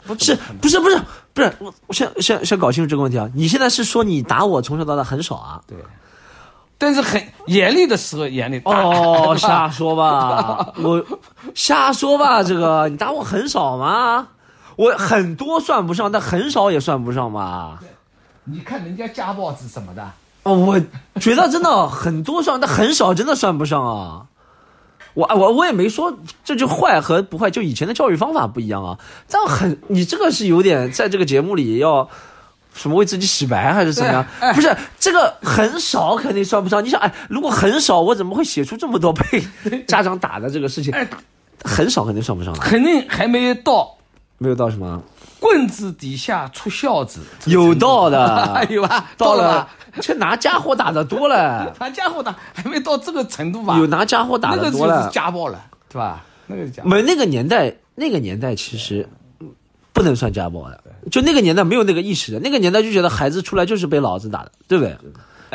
[0.05, 1.01] 不是不是不是
[1.33, 1.53] 不是？
[1.59, 3.29] 我我先先先搞清楚这个问题啊！
[3.35, 5.61] 你现在是说你打我从小到大很少啊？
[5.67, 5.77] 对，
[6.77, 8.61] 但是很严厉的时候严厉。
[8.63, 11.05] 哦，瞎说吧， 我
[11.53, 14.29] 瞎说吧，这个你打我很少吗？
[14.77, 17.79] 我很多算不上，但很少也算不上吧。
[18.45, 20.09] 你看人家家暴是什么的？
[20.43, 20.79] 哦，我
[21.19, 24.25] 觉得真的很多算，但很少真的算不上啊。
[25.15, 28.97] 我我我也没说这就坏和不坏，就以前的教育方法不一样啊。
[29.27, 32.07] 这样很，你这个是有点在这个节目里要
[32.73, 34.25] 什么为自己洗白还是怎么样？
[34.39, 36.83] 哎不是这个很少肯定算不上。
[36.85, 39.43] 你想，哎，如果很少，我怎么会写出这么多被
[39.87, 40.93] 家长打的这个事情？
[40.93, 41.05] 哎，
[41.65, 43.97] 很少肯定算不上的，肯定还没到
[44.39, 45.01] 没有到什么
[45.39, 49.05] 棍子底下出孝子， 有道的有吧？
[49.17, 49.69] 到了了吧，
[50.01, 53.77] 这拿家伙打的多了， 拿家伙打还没到这个程度吧？
[53.77, 55.09] 有拿家伙打那个就是的多了。
[55.11, 56.23] 家暴了，对吧？
[56.47, 56.89] 那个是家暴。
[56.89, 59.07] 没那个年代，那个年代其实
[59.93, 60.81] 不能算家暴的，
[61.11, 64.97] 就那个年代没有那个意识的，那个年代就觉得孩子出来就是被老子打的，对不对？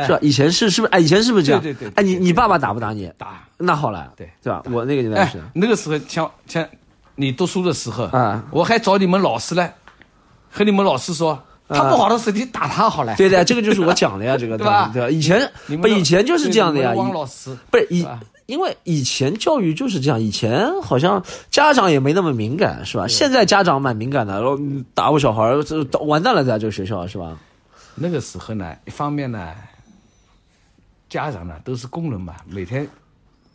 [0.05, 0.19] 是吧？
[0.21, 0.93] 以前是是不是？
[0.93, 1.61] 哎，以前是不是这样？
[1.63, 3.11] 对对对哎，你你爸爸打不打你？
[3.17, 4.63] 打那好了，对对吧？
[4.73, 6.67] 我那个年代哎是，，那个时候像像
[7.17, 9.75] 你读书的时候啊我还找你们老师来，
[10.51, 15.09] 和你们老师说，他不好的时候你打他好了，对的，这个就是我讲的呀， 这个对吧对吧？
[15.11, 15.51] 以前
[15.81, 18.07] 不以前就是这样的呀，汪老师不是以
[18.47, 23.07] 因为以前教育就是这样，以前好像家长也没那么敏感，是吧？
[23.09, 27.39] 现在家长蛮敏感的，然后嗯打我小孩，这完蛋了，在这个学校是吧？
[27.95, 29.53] 那个时候呢，一方面呢，
[31.09, 32.87] 家长呢都是工人嘛，每天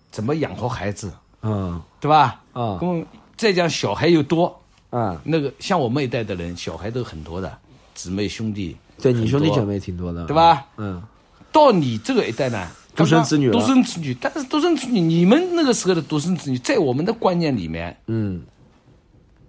[0.10, 1.12] 怎么养活孩子，
[1.44, 2.42] 嗯对吧？
[2.54, 3.06] 啊工
[3.40, 4.54] 再讲小孩又多，
[4.90, 7.58] 啊，那个像我们一代的人，小孩都很多的，
[7.96, 10.66] 姊妹兄弟，对你兄弟姐妹挺多的，对吧？
[10.76, 11.02] 嗯，
[11.50, 18.44] 到你这个一代呢，独生子女独生子女，但是独生子女，你们那个时候的独生子女，在我们的观念里面嗯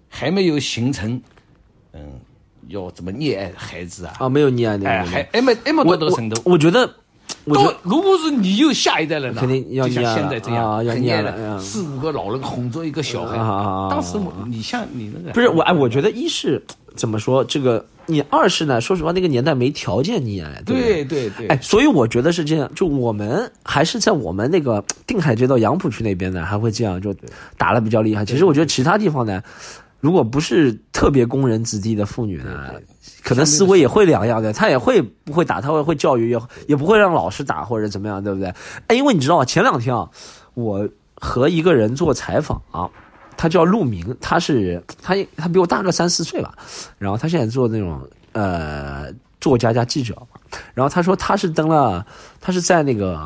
[0.07, 1.21] 还没有形成，
[1.91, 2.17] 嗯，
[2.69, 4.15] 要怎么溺爱孩子啊？
[4.19, 6.41] 啊，没有溺爱那哎，还还没还没我到这个程度。
[6.45, 6.89] 我我觉得，
[7.45, 13.37] 到得如果是你有下一代人了，肯定要就像现在这样，啊要很溺爱溺爱了四五个老人哄着一个小孩。
[13.89, 16.61] 当时我你像你那个不是我哎，我觉得一是
[16.95, 21.03] 怎么说这个，你二是呢，说实话那个年代没条件溺爱，对不对？
[21.05, 27.15] 对对，哎，所以我觉得是这样，就我们还是在我们那个定海街道杨浦区那边呢，还会这样，就
[27.57, 28.25] 打的比较厉害。
[28.25, 29.41] 其实我觉得其他地方呢，
[30.01, 32.73] 如果不是特别工人子弟的妇女呢，
[33.23, 38.53] 可能思维也会两样的，她也会不会打，她会会教育，也也不会让老师打或者怎么样，对不对？
[38.87, 39.45] 哎，因为你知道吗？
[39.45, 40.09] 前两天啊，
[40.55, 42.89] 我和一个人做采访啊、
[43.37, 46.53] 他叫陆明，他是他他比我大个三四岁吧，
[46.97, 48.01] 然后他现在做那种
[48.33, 50.15] 呃作家加记者，
[50.73, 52.03] 然后他说他是登了，
[52.39, 53.19] 他是在那个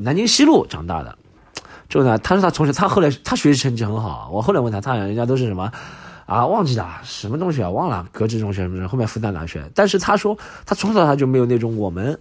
[0.00, 1.16] 南京西路长大的。
[1.88, 5.68] 之后呢，他说他从小他后来他学习成绩很好，我后来问他，他人家都是什么
[6.30, 9.68] 啊忘记了什么中学啊忘了格致中学什么，后面复旦大学。
[9.74, 12.16] 但是他说他从小他就没有那种我们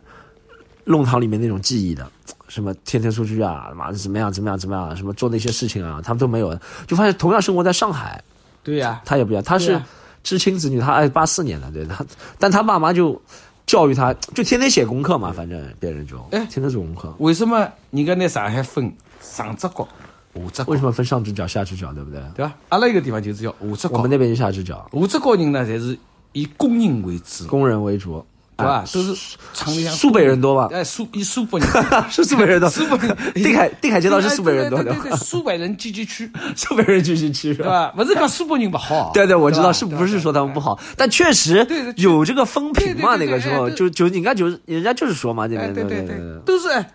[0.84, 2.10] 弄堂里面那种记忆的，
[2.48, 6.60] 什么天天出去啊，妈的怎么样怎么样怎么样，什么做那些事情啊，他们都没有。
[6.88, 8.20] 就发现同样生活在上海，
[8.64, 9.80] 对呀、他也不一样，他是
[10.24, 12.04] 知青子女，他哎八四年的，对他，
[12.40, 13.22] 但他爸妈就
[13.68, 17.14] 教育他，就天天写功课嘛，反正别人就哎天天做功课。
[17.20, 17.60] 为什么
[17.92, 18.92] 人家拿上海分
[19.22, 19.88] 上只角、
[20.34, 22.22] 下只角为，什么分上只脚下只脚，对不对？
[22.36, 22.54] 对吧？
[22.70, 25.98] 阿拉一个地方就是叫下只角，我们那边就下只脚，下只角人呢，侪是
[26.34, 28.24] 以工人为主，工人为主，
[28.58, 28.86] 对吧啊？
[28.94, 31.70] 都是厂里向苏北人多吧哎，苏以苏北人，
[32.12, 32.70] 是苏北人多。
[32.70, 33.08] 苏北，
[33.42, 37.66] 定海定海街道是苏北人多的苏北人聚集区， 苏北人聚集区对？
[37.66, 37.92] 吧？
[37.96, 40.60] 不是讲苏北人不好， 对对，我知道，是不是说他们不？
[40.60, 40.78] 好？
[40.96, 41.66] 但确实
[41.98, 43.16] 有这个风评嘛。
[43.16, 46.86] 那个时候就就人家就是人家就是说嘛，这哎，边对对对对，都是哎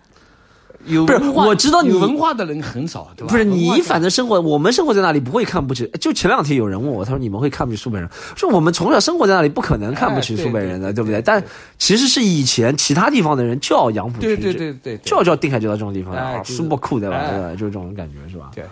[0.85, 3.31] 有不是我知道你有文化的人很少，对吧？
[3.31, 5.85] 不是你，反正生活，我们生活在那里不会看不起。
[5.99, 8.09] 就前两天有人问我，他说你们会看不起苏北人？
[8.35, 11.19] 说我们从小生活在那里，不可能看不起苏北人的，对不对？
[11.19, 11.43] 对但
[11.77, 16.15] 其实是以前其他地方的人叫杨浦区，对对对对对叫叫定海街道这种地方
[16.45, 17.17] 苏北酷对吧？
[17.17, 17.49] 哎对吧？
[17.51, 18.51] 就是这种感觉是吧？
[18.53, 18.63] 对，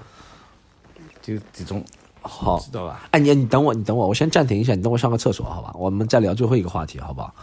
[1.22, 1.84] 就这种
[2.22, 3.02] 好知，道吧？
[3.12, 5.72] 哎，你你等我，你等我，我先暂停一下，你等我上个厕所，好吧？
[5.76, 7.34] 我们再聊最后一个话题，好不好？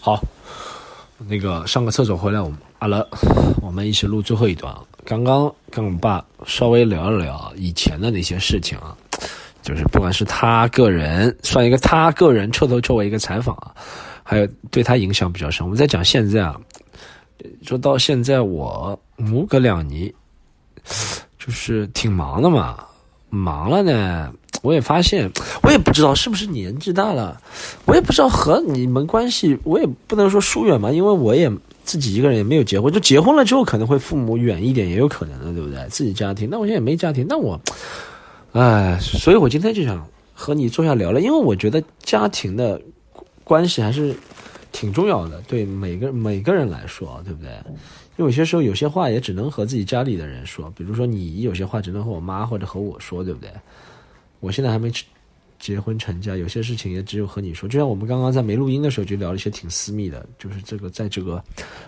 [0.00, 0.22] 好，
[1.26, 3.04] 那个上个厕所回来，我们阿拉
[3.60, 4.82] 我们一起录最后一段啊。
[5.04, 8.96] 刚刚跟我爸稍微聊了聊以前的那些事情啊，
[9.62, 13.74] 就是不管是他个人算一个他个人彻头彻尾一个采访啊，
[14.22, 15.64] 还有对他影响比较深。
[15.64, 16.60] 我们在讲现在啊，
[17.62, 20.12] 说到现在我母个两年，
[21.38, 22.84] 就是挺忙的嘛，
[23.30, 24.32] 忙了呢，
[24.62, 25.30] 我也发现，
[25.62, 27.40] 我也不知道是不是年纪大了，
[27.86, 31.50] 我也不知道和你们关系，我也不能说疏远嘛，因为我也
[31.84, 35.86] 自己一个人也没有结婚，就结婚了之后可能会父母远一点也有可能的，对不对？
[35.88, 37.60] 自己家庭，那我现在也没家庭，那我，
[38.52, 42.80] 哎，所以我今天就想和你坐下聊聊，因为我觉得家庭的
[43.44, 44.14] 关系还是
[44.72, 47.50] 挺重要的，对每个每个人来说，对不对？
[48.16, 53.48] 因为有些时候有些话也只能和自己家里的人说，比如说你有些话只能和我妈或者和我说，对不对？
[54.40, 54.92] 我现在还没
[55.58, 57.68] 结婚成家，有些事情也只有和你说。
[57.68, 61.42] 就像我们刚刚在没录音的时候就聊了一些挺私密的，就是这个在这个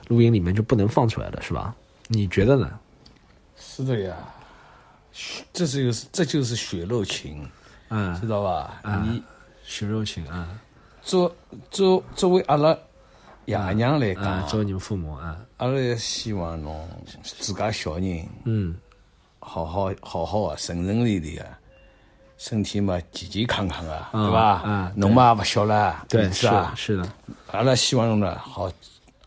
[0.09, 1.75] 录音里面就不能放出来的，是吧？
[2.09, 2.79] 你觉得呢？
[3.57, 4.17] 是的呀，
[5.13, 7.49] 血这就是这就是血肉情，
[7.91, 8.83] 嗯知，道吧？
[9.05, 9.23] 你
[9.63, 10.59] 血肉情啊，
[11.03, 11.33] 作
[11.71, 12.77] 作作为阿拉
[13.45, 16.89] 爷娘来啊，讲，作为你们父母啊，阿拉也希望侬
[17.23, 18.75] 自家小人嗯，
[19.39, 21.60] 好好好好啊，顺顺利利啊，
[22.41, 24.63] 身体嘛健健康康啊，嗯对吧？
[24.65, 26.73] 嗯侬嘛也勿小了，对，是是啊？
[26.75, 27.07] 是的，
[27.53, 28.73] 阿拉希望侬呢好，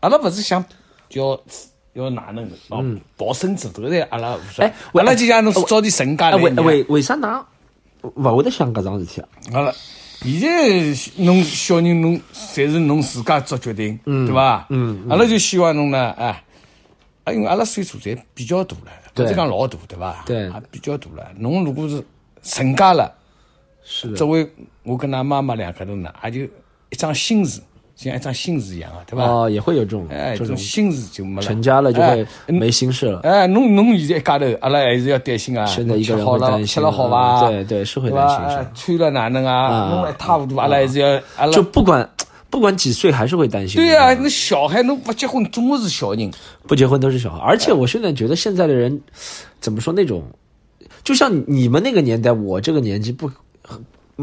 [0.00, 0.62] 阿拉勿是想
[1.10, 1.40] 要
[1.92, 2.84] 要哪能哦
[3.16, 7.44] 抱孙子，搿个阿拉无所谓阿拉就讲侬早点成家为为为啥㑚
[8.02, 9.28] 勿会得想搿桩事体啊？
[9.52, 9.72] 好了，
[10.22, 14.66] 现在侬小人侬侪是侬自家做决定，对伐？
[14.70, 16.42] 嗯阿拉就希望侬呢，哎，
[17.22, 20.22] 啊，因为阿拉岁数侪比较大了，不对是讲老大，对伐？
[20.26, 21.28] 对啊，比较大了。
[21.38, 22.04] 侬如果是
[22.44, 23.12] 成家了，
[23.82, 24.48] 是的，作为
[24.82, 26.40] 我跟他妈妈两个人呢，也就
[26.90, 27.60] 一张心事，
[27.96, 29.24] 像一张心事一样啊，对吧？
[29.24, 31.42] 哦，也会有这种哎，这种心事就没了。
[31.42, 33.20] 成家了就会哎没心事了。
[33.20, 35.64] 哎，侬侬现在一家头，阿拉还是要担心啊。
[35.66, 37.40] 现在一个人好了，会担心吃了好伐？
[37.46, 38.38] 嗯对对是会担心
[38.74, 39.54] 穿了哪能啊？
[39.54, 42.08] 啊弄了一塌糊涂，阿拉还是要阿拉就不管
[42.50, 43.76] 不管几岁，还是会担心。
[43.80, 46.30] 对啊、那小孩侬不结婚，总归是小人。
[46.68, 47.40] 不结婚都是小孩。
[47.40, 49.00] 而且我现在觉得现在的人，
[49.60, 50.22] 怎么说那种，
[51.04, 53.30] 就像你们那个年代，我这个年纪不。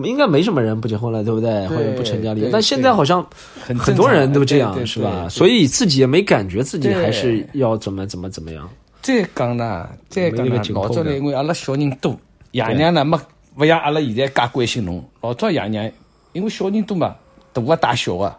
[0.06, 1.68] 应该没什么人不结婚了，对不对？
[1.68, 3.22] 对或者不成家立业，但现在好像
[3.62, 5.28] 很很多人都这样，是吧？
[5.28, 8.70] 所以自己也没感觉自己还是要怎么怎么怎么样。
[9.02, 12.18] 再讲呢，再讲呢老早呢，因为阿拉小人多，
[12.52, 13.20] 爷娘呢没
[13.54, 15.04] 不像阿拉现在介关心侬。
[15.20, 15.92] 老早爷娘
[16.32, 17.14] 因为小人多嘛，
[17.52, 18.34] 大个带小个，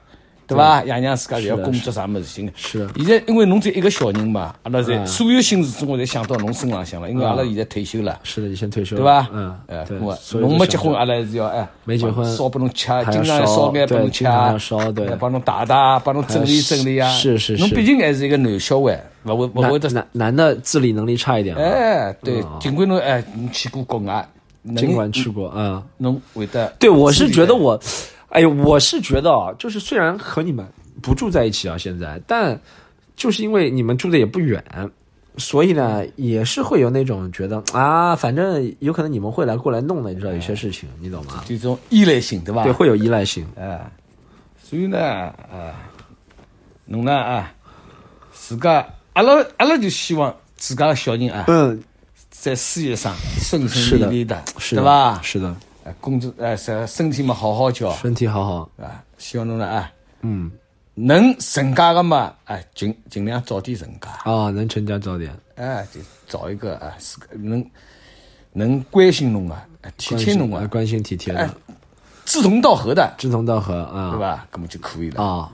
[0.52, 0.84] 对伐？
[0.84, 2.50] 爷娘自家侪要工作啥么事情。
[2.54, 8.18] 是的现在因为侬只一个小人嘛，阿拉啊侪所有心思总归侪想到侬身浪向了，因为阿拉现在退休了。
[8.22, 9.28] 是的，你先退休了，对伐？
[9.32, 14.24] 嗯，哎，对我，侬没结婚，阿拉还是要哎，没结婚烧拨侬吃，经常要烧烧眼拨侬吃，
[14.58, 17.08] 烧对哎帮侬打打，帮侬整理整理啊。
[17.10, 19.88] 是是是侬毕竟还是一个男小孩，勿会勿会得。
[19.90, 24.26] 男男男的自理能力差一点啊，哎，对，尽管侬哎，你去过国外，
[24.76, 25.82] 尽管去过，嗯。
[25.98, 26.72] 侬会得。
[26.78, 27.78] 对，我是觉得我，
[28.32, 30.66] 哎呦，我是觉得啊，就是虽然和你们
[31.02, 32.58] 不住在一起啊，现在，但
[33.14, 34.62] 就是因为你们住的也不远，
[35.36, 41.44] 所以呢，也是会有那种觉得啊，反正有可能你们会来过来弄的，你知道有些事情，你懂吗？
[41.46, 42.62] 这种依赖性，对吧？
[42.64, 43.46] 对，会有依赖性。
[43.54, 43.90] 哎，
[44.62, 45.76] 所以呢，啊，
[46.86, 47.52] 侬呢啊，
[48.32, 51.82] 自家阿拉阿拉就希望自家的小人啊，嗯，
[52.30, 55.20] 在事业上顺顺利利的，是的对吧？
[55.22, 55.54] 是的，
[55.84, 58.70] 哎，工作哎，身身体嘛好好叫，身体好好。
[58.76, 60.50] 啊，希望侬呢啊，嗯，
[60.94, 67.64] 能成家的嘛，哎，尽尽量早点成家，啊，能成家早点，哎，就找一个啊，是个能
[68.52, 71.54] 能关心侬啊，哎体贴侬啊，关关心体贴哎的，
[72.24, 74.20] 志同道合的，志同道合啊，对？
[74.20, 74.46] 吧？
[74.52, 75.50] 那么就可以了，啊，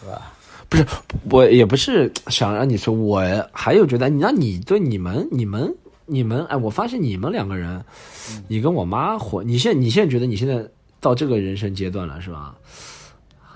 [0.00, 0.32] 是吧？
[0.68, 0.86] 不是，
[1.30, 3.22] 我也不是想让你说，我
[3.52, 5.74] 还有觉得，那你对你们、你们、
[6.08, 7.84] 你们，哎，我发现你们两个人，
[8.48, 10.66] 你跟我妈活，你现在你现在觉得你现在
[10.98, 12.56] 到这个人生阶段了，是吧？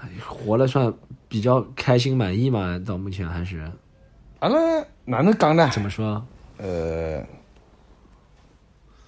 [0.03, 0.93] 哎活了算
[1.29, 2.79] 比较开心满意嘛？
[2.85, 3.71] 到目前还是
[4.41, 4.57] 阿拉
[5.05, 5.71] 哪能讲呢？
[5.73, 6.25] 怎么说？
[6.59, 7.25] 呃，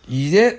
[0.08, 0.58] 现在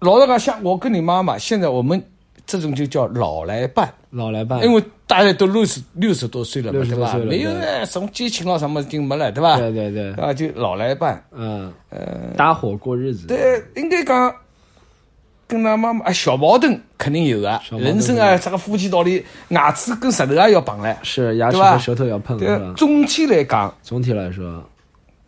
[0.00, 2.04] 老实讲，像我跟你妈妈，现在我们
[2.44, 4.82] 这种就叫老来伴，老来伴，因为
[5.12, 7.14] 大家都六十六十多岁了嘛，对吧？
[7.16, 7.50] 没有
[7.84, 9.58] 什么激情了什么已经没了，对吧？
[9.58, 11.22] 对对对，啊，就老来伴。
[11.32, 11.70] 嗯，
[12.34, 14.34] 搭伙过日子，对，应该讲
[15.46, 22.72] 跟他妈妈啊小矛盾肯定有的，小矛盾人生啊，这个夫妻道理，牙齿跟舌头也要碰嘞，是牙齿和舌头要碰，是对吧，？
[22.74, 24.64] 总体来讲，总体来说，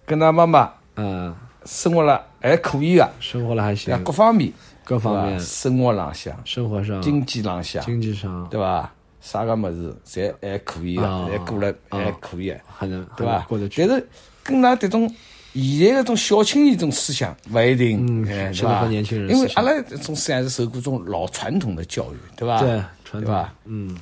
[0.06, 4.50] 跟他妈妈嗯，生活了还可以啊，生活了还啊行，各方面，
[4.82, 8.93] 各方面，生活浪向、生活上、经济浪向，经济上，对吧？
[9.24, 13.46] 啥个么子，侪还可以的，啊还过了啊还可以的，还能对吧？
[13.48, 13.58] 但。
[13.88, 14.08] 是
[14.44, 15.08] 跟㑚这种
[15.54, 22.60] 现在搿种小青年这种思想不一定，是的和年轻人因为阿拉这种思想是受过种老传统的教育，对吧？
[22.60, 22.68] 对
[23.04, 23.54] 传统对吧？
[23.64, 23.96] 嗯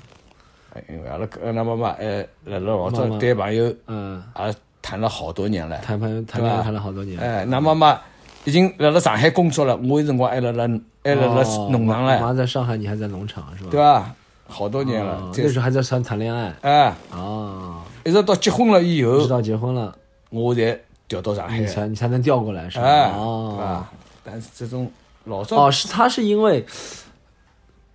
[0.74, 8.00] 哎因为阿拉跟阿拉妈妈哎，辣辣老早谈朋友嗯，也谈了好多年了，谈朋友谈恋爱谈了好多年，哎，㑚妈妈
[8.44, 10.66] 已经辣辣上海工作了，我有辰光还辣辣
[11.04, 13.70] 还辣辣哦农场了妈了，在上海，你还在农场是吧？
[13.70, 14.12] 对吧？
[14.52, 16.54] 好多年了哦，这那时候还在谈谈恋爱。
[16.60, 19.94] 哎，哦，一直到结婚了以后，直到结婚了，
[20.30, 20.78] 我才
[21.08, 21.58] 调到上海。
[21.58, 23.12] 你，才你才能调过来是吧？
[23.16, 23.56] 哦。
[23.58, 23.90] 吧？
[24.22, 24.88] 但是这种
[25.24, 26.64] 老早哦，是他是因为，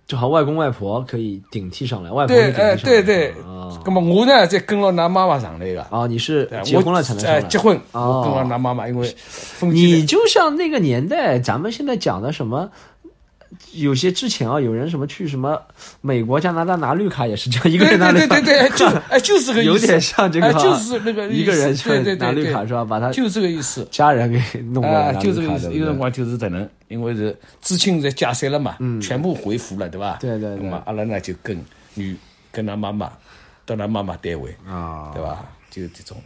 [0.06, 3.02] 就好外公外婆可以顶替上来，外婆对，哎，可以顶替上来。
[3.02, 3.34] 对对。
[3.46, 5.86] 哦，那么我呢，再跟了㑚妈妈上来的。
[5.90, 7.38] 哦，你是对结婚了才能上来。
[7.38, 8.20] 哎，结婚，哦。
[8.20, 9.14] 我跟了㑚妈妈，因为
[9.60, 12.70] 你就像那个年代，咱们现在讲的什么，
[13.72, 15.60] 有些之前啊，有人什么去什么
[16.00, 22.84] 美国、加拿大拿绿卡也是这样，一个对人拿绿卡，对对对对，哎 就哎就是这个意思，有点像这个啊，哎就是那个意思一个人对对对拿绿卡是吧？
[22.84, 23.86] 把他就这个意思。
[23.90, 25.70] 家人给弄过来啊，就这个意思。
[25.72, 30.18] 辰光就是这能，因为是知青在解散了嘛，全部回复了，对吧？
[30.20, 31.58] 对对对那么阿拉呢就跟
[31.94, 32.16] 女
[32.52, 33.10] 跟他妈妈
[33.64, 35.44] 到他妈妈单位，啊，对吧？
[35.70, 36.16] 就这种，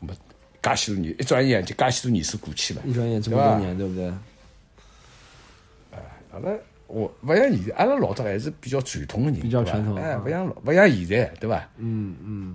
[0.00, 0.14] 那么
[0.62, 2.82] 介许多年，一转眼就介许多年数过去了。
[2.84, 4.12] 一转眼这么多年，对不对？
[6.36, 6.56] 阿拉
[6.86, 11.68] 我勿像现在，阿拉老早还是比较传统的人，比较传统哎勿像老勿像现在，对吧？
[11.78, 12.54] 嗯嗯。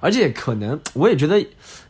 [0.00, 1.44] 而且可能我也觉得，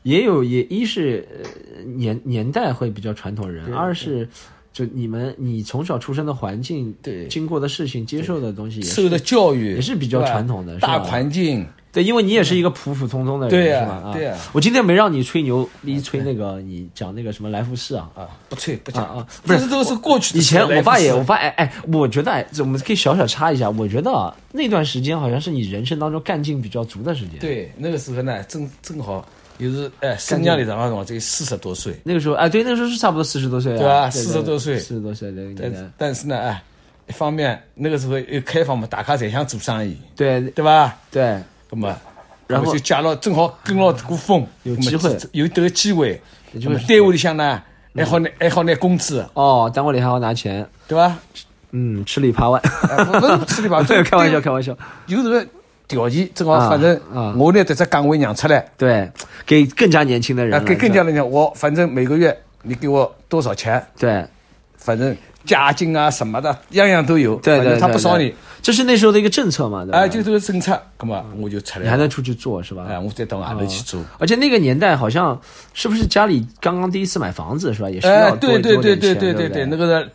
[0.04, 4.26] 也有也一是呃年年代会比较传统人，二是
[4.72, 14.02] 就你们你从小出生的环境，对经过的事情，接受的东西也是受的教育也是比较传统的大环境，对，因为你也是一个普普通通的人，是吧？
[14.06, 14.36] 啊，对呀。
[14.52, 18.08] 我今天没让你吹牛逼，吹那个你讲那个什么来福士啊。
[18.14, 19.04] 啊，不吹不讲。
[19.04, 29.26] 啊啊不是这都是过去的以前我爸也，我爸哎哎，我觉得我们可以小小插一下，我觉得啊，那段时间好像是你人生当中干劲比较足的时间。，对那个时候呢，正正好
[29.58, 34.10] 又是哎生娘里长的辰光，这四十多岁，那个时候哎，对，那个时候是差不多四十多岁啊，对吧？
[34.10, 34.78] 对40多岁。
[34.78, 36.62] 四十多岁的但，但是呢，哎，
[37.08, 40.96] 一方面那个时候又开放嘛，大家侪想做生意，对对吧？
[41.10, 41.38] 对，
[41.70, 41.96] 那么，
[42.46, 45.16] 然后就借了正好跟牢这股风，有机会。
[45.32, 46.20] 有这个机会，
[46.52, 46.74] 有机会。
[46.74, 47.62] 那么单位里向呢
[47.94, 51.18] 还好拿还好拿工资，哦，单位里还好拿钱，对吧？
[51.72, 52.60] 嗯，吃里扒外，
[53.46, 55.46] 吃里扒外 开玩笑，开玩笑，有这个
[55.86, 57.34] 条件，正好啊反正啊。
[57.38, 59.10] 我拿这只岗位让出来，对，
[59.46, 64.24] 给更加年轻的人给更加人讲，我反正每个月你给我多少钱，对。
[64.76, 65.14] 反正
[65.44, 69.98] 家境啊什么的，样样都有，对对，他对对不少你，这是那时候的一个政策嘛，对吧？
[69.98, 72.86] 哎，就这个政策，那么我就出来，你还能出去做是吧？
[72.88, 74.02] 哎，我再到外头去做。
[74.18, 75.40] 而且那个年代好像
[75.72, 77.90] 是不是家里刚刚第一次买房子是吧？
[77.90, 79.48] 也是哎要，多对对对对多点钱对对？
[79.48, 80.10] 对，那个是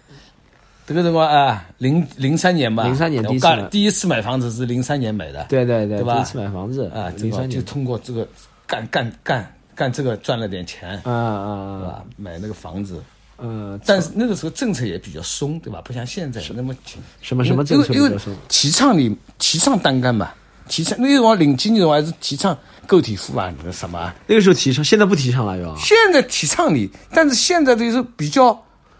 [0.87, 6.13] 这个什么啊，零零三年吧，零三年第一次第一次买房子是零三年买的，对对对，对吧？
[6.13, 8.27] 第一次买房子啊，就零三年，通过这个
[8.67, 11.49] 干干干干这个赚了点钱，啊啊
[11.83, 12.03] 啊？
[12.15, 13.01] 买那个房子，
[13.37, 15.81] 嗯，但是那个时候政策也比较松，对吧？
[15.83, 17.01] 不像现在那么紧。
[17.21, 18.35] 什么什么政策因为因为比较松？
[18.47, 20.31] 提倡你提倡单干嘛，
[20.69, 22.57] 提倡那个辰光零几年的话还是提倡
[22.87, 25.75] 个体户啊，那个什么啊，那个时候提倡，现在不提倡了又。
[25.77, 28.57] 现在提倡你，但是现在就是比较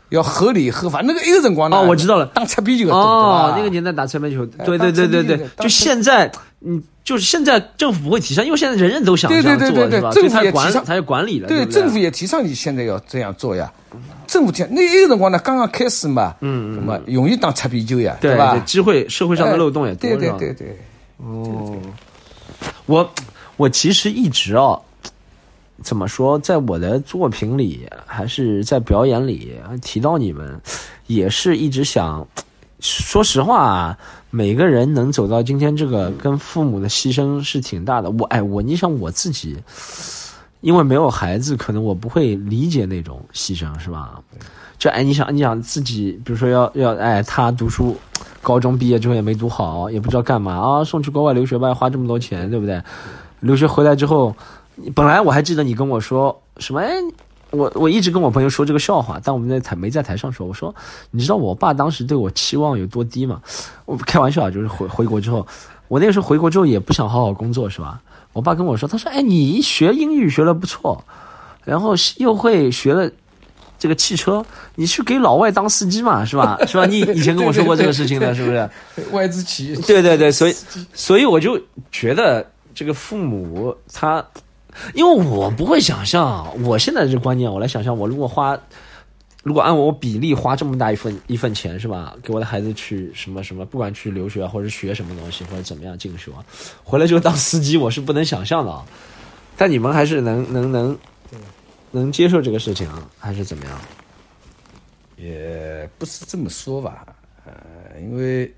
[0.10, 1.02] 要合理合法。
[1.02, 6.30] 那个一个辰光呢，哦我知道了打擦边球那个年代打擦边球，哎对对对对对就现在，
[6.60, 10.12] 嗯，就是现在政府不会提倡，因为现在人人都想对这样做，对对对是吧？
[10.12, 13.72] 政府也提倡他也管理了，对不政府也提倡你现在要这样做呀。
[14.28, 18.58] 政府提那一个辰光呢，刚刚开始嘛，嗯嗯，么容易当擦边球呀，对吧？
[18.60, 20.80] 机会社会上的漏洞也多，对对对对，
[21.18, 21.78] 哦，
[22.86, 23.10] 我
[23.58, 24.82] 我其实一直哦，
[25.84, 30.60] 怎么说，在我的作品里，还是在表演里提到你们，
[31.08, 32.28] 也是一直想。
[32.82, 33.98] 说实话啊，
[34.30, 38.12] 每个人能走到今天这个，跟父母的牺牲是挺大的。
[38.12, 39.58] 我哎，我你想我自己，
[40.62, 44.20] 因为没有孩子，可能我不会理解那种牺牲，是吧？
[44.78, 47.96] 就哎，你想，你想自己，比如说要要哎，他读书，
[48.42, 52.82] 高中毕业之后也没读好，也不知道干嘛啊，送去国外留学吧，花这么多钱，对不对？
[53.40, 54.36] 留学回来之后，
[54.94, 56.94] 本来我还记得你跟我说什么，哎，
[57.52, 60.46] 我我一直跟我朋友说这个笑话，但我们在台没在台上说。
[60.46, 60.74] 我说，
[61.12, 63.42] 你知道我爸当时对我期望有多低吗？
[63.86, 65.48] 我开玩笑，就是回回国之后，
[65.88, 68.02] 我那个时候回国之后也不想好好工作，是吧？
[68.36, 71.02] 我爸跟我说，他说，哎，你学英语学的不错，
[71.64, 73.10] 然后又会学了。
[73.78, 74.44] 这个汽车，
[74.76, 76.58] 你去给老外当司机嘛，是吧？
[76.66, 76.86] 是吧？
[76.86, 78.68] 你以前跟我说过这个事情的，是不是？
[79.12, 80.56] 外资企业，对对对，所以
[80.94, 81.60] 所以我就
[81.92, 84.26] 觉得这个父母他，
[84.94, 88.58] 因为我不会想象，我现在这观念，我来想象，我如果花，
[89.46, 96.44] 如果按我比例花这么大一份一份钱是吧，给我的孩子去什么什么，不管去留学，或者学什么东西，或者怎么样进修啊，
[96.84, 98.84] 回来就当司机，我是不能想象的啊。
[99.56, 100.98] 但你们还是能能能
[101.92, 103.80] 能接受这个事情啊，还是怎么样？
[105.16, 107.06] 也不是这么说吧，
[107.46, 108.52] 呃，因为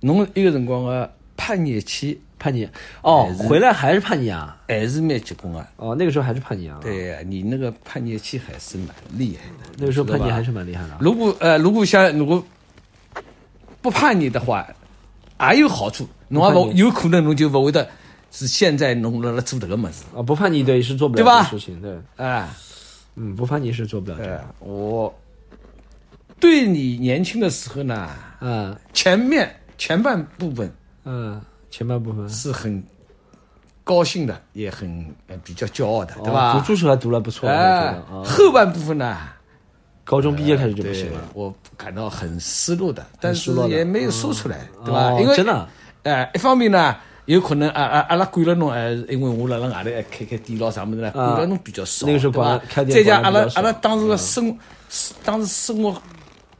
[0.00, 2.68] 侬一个辰光个叛逆期叛逆
[3.02, 4.56] 哦，回来还是叛逆啊？
[4.66, 5.66] 还是蛮结棍啊。
[5.76, 9.70] 哦，那个时候还是叛逆啊？，对呀，你那个叛逆期还是蛮厉害的。
[9.78, 10.98] 那个时候叛逆还是蛮厉害的啊。
[11.00, 12.44] 如果呃，如果像如果
[13.80, 14.66] 不叛逆的话，
[15.52, 17.88] 也有好处，侬也不有可能侬就不会得
[18.30, 22.48] 是现在侬辣辣做这个么子，啊，不叛逆对是做不了事情，对，哎。
[23.14, 25.14] 嗯，不叛逆是做不了的，呃，我
[26.40, 28.08] 对你年轻的时候呢，
[28.40, 30.72] 嗯前面前半部分
[31.04, 31.38] 嗯，
[31.72, 32.28] 前半部分。
[32.28, 32.80] 是很
[33.82, 36.52] 高兴的，也很呃比较骄傲的，对哦吧？
[36.56, 37.92] 读书时候还读了不错，哎
[38.24, 39.18] 后半部分呢，
[40.04, 45.10] 高中毕业开始就不行了，我感到很失落的，但是也没有说出来，对吧？
[45.10, 45.68] 哦因为真的，
[46.04, 46.94] 哎，一方面呢。
[47.26, 52.44] 有可能啊啊阿拉管了侬，哎，因为我辣辣外头还开开店咯啥么子呢，管了侬比较少，那个时候对吧？
[52.58, 54.58] 管开店再加阿拉阿拉当时的生，
[55.22, 56.02] 当时生活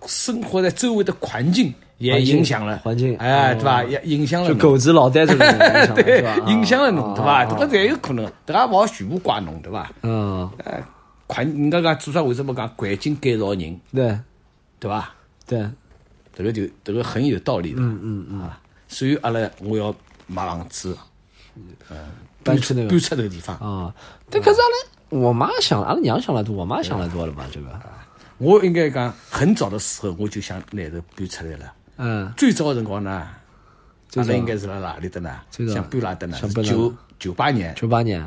[0.06, 3.84] 生活在周围的环境也影响了环境哎，哦对吧？
[3.84, 7.44] 也影响了就狗子老呆这种影响 对影响了侬，对吧？
[7.44, 9.90] 啊这个侪有可能，这个也勿好全部怪侬，对吧？
[10.02, 10.82] 嗯，哎，
[11.28, 14.18] 环，人家讲做啥为什么讲环境改造人，对
[14.80, 15.14] 对吧？
[15.46, 15.64] 对，
[16.34, 17.80] 这个就这个很有道理的。
[17.80, 18.40] 嗯嗯嗯。
[18.40, 19.94] 啊，所以阿拉我要
[20.26, 20.96] 买房子，
[21.90, 21.96] 嗯
[22.42, 23.56] 搬出那个搬出这个地方。
[23.56, 23.94] 啊，
[24.28, 27.44] 但可是阿拉我妈想，阿拉娘想了多，我妈想了多了嘛？
[27.52, 27.68] 这个，
[28.38, 31.72] 我应该讲很早的时候我就想拿着搬出来了。
[32.04, 33.28] 嗯，最早的辰光呢，
[34.08, 35.30] 最早阿拉应该是辣哪里的呢？
[35.50, 36.38] 最早想搬哪的呢？
[36.64, 38.26] 九九八年、九八年，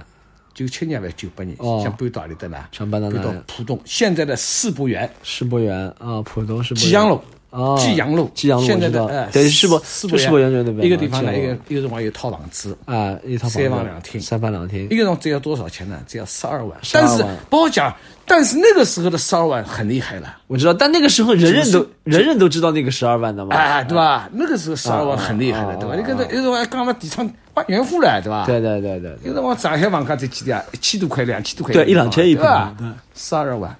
[0.53, 2.65] 九七年还是九八年，哦想搬到哪里的呢？
[2.71, 3.09] 想搬到
[3.45, 7.21] 浦东，现在的世博园、世博园啊，浦东世博园吉祥路。
[7.55, 15.99] 哦济阳路，济阳路现在的哎，对世博世博园就那边一个地方呢，一个一个辰光有套房子，啊，一套房三房两厅三房两厅一，个辰光只要多少钱呢？
[16.07, 16.77] 只要十二万。
[16.91, 17.93] 但是万不好讲，
[18.25, 24.29] 但是那个时候的十二万很厉害了，我知道，但那个时候人人都人人都知道那个十二万的嘛，哎，对吧？
[24.33, 25.93] 那个时候十二万很厉害啊了，对吧？
[25.93, 28.43] 啊你跟这有辰光还讲了地产万元户了，对吧？
[28.45, 30.63] 对对对对对，有辰光上海房价才几钿啊？
[30.73, 32.87] 一千多块、两千多块，对一两千一平对吧对？
[33.15, 33.75] 十二万。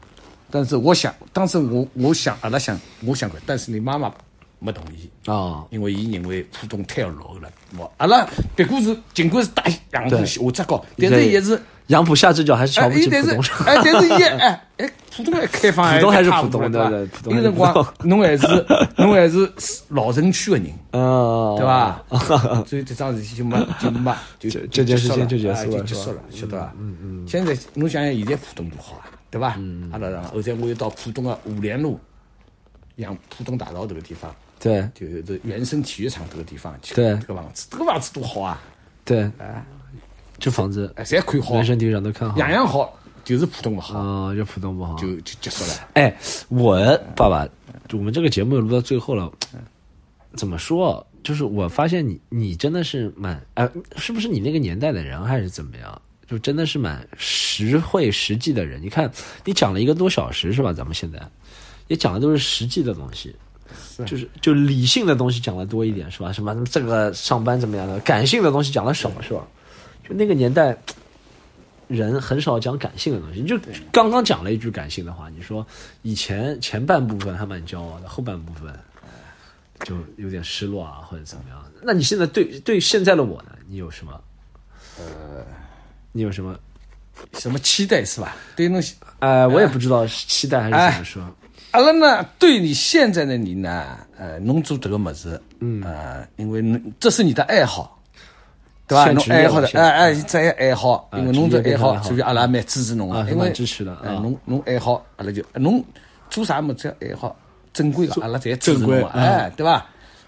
[0.56, 4.10] 但是我想，当时我我想，阿拉想，我想过，但是你妈妈
[4.60, 5.10] 没同意。
[5.30, 8.26] 啊，因为伊认为浦东太落后了，我阿拉
[8.56, 18.66] 别过是尽管是大杨浦对下只高，但是也是杨浦下只脚还是瞧哎，不起伊但是浦东哎，但是伊哎哎，浦东还开放，浦东还是浦东多吧对对浦东那个辰光侬还是
[18.98, 19.52] 侬还是
[19.90, 22.02] 老城区的人，嗯，对吧？
[22.66, 26.74] 所以这桩事体就没就没就这这件事情就结结束了就结束了，晓得吧？
[26.80, 27.28] 嗯嗯。
[27.28, 29.56] 现在侬想想，现在浦东多好啊，对吧？
[29.58, 29.90] 嗯。
[29.92, 32.00] 阿拉然后头我又到浦东的五莲路，
[32.96, 34.34] 杨浦东大道这个地方。
[34.58, 38.64] 对就是这原生体育场这个地方去对看这个房子，这个房子多好啊！
[39.04, 39.30] 对，
[40.40, 44.96] 这房子哎，侪看好原，生体育场都看好样样好，就是浦东不好，啊，就浦东不好。
[44.96, 45.90] 就就结束了。
[45.96, 46.18] 哎，
[46.48, 46.80] 我
[47.14, 47.46] 爸爸，
[47.92, 49.30] 我们这个节目录到最后了，
[50.38, 51.06] 怎么说？
[51.22, 56.02] 就是我发现你你真的是蛮哎、是不是你那个年代的人还是怎么样？
[56.28, 58.82] 就真的是蛮实惠实际的人。
[58.82, 59.12] 你看
[59.44, 60.74] 你讲了一个多小时是吧？
[60.74, 61.20] 咱们现在
[61.88, 63.36] 也讲的都是实际的东西。
[64.06, 66.32] 就是就理性的东西讲的多一点是吧？
[66.32, 69.46] 什么这个上班怎么样的，感性的东西讲的少是吧？
[70.08, 70.78] 就那个年代，
[71.88, 73.40] 人很少讲感性的东西。
[73.40, 73.58] 你就
[73.92, 75.66] 刚刚讲了一句感性的话，你说
[76.02, 78.74] 以前前半部分还蛮骄傲的，后半部分
[79.86, 81.64] 就有点失落啊，或者怎么样？
[81.82, 83.56] 那你现在对对现在的我呢？
[83.68, 84.22] 你有什么？
[85.00, 85.46] 呃，
[86.16, 86.56] 你有什么？
[87.34, 88.38] 什么期待是吧？
[88.56, 88.82] 对侬，
[89.20, 91.24] 呃，我也不知道是期待还是怎么说。
[91.72, 98.02] 阿拉呢，对你现在的你呢，呃，侬做这个么子，嗯，呃，因为侬这是你的爱好，
[98.88, 99.12] 对吧？
[99.12, 105.84] 侬爱好的，现哎哎，这爱爱好，因为侬这爱好，所以阿拉蛮支持侬啊的，因为蛮支持的哎，啊侬侬爱好，阿拉就侬
[106.30, 107.36] 做啥么子爱好，
[107.74, 109.86] 正规的，阿拉侪支持正规侬的，哎，对吧？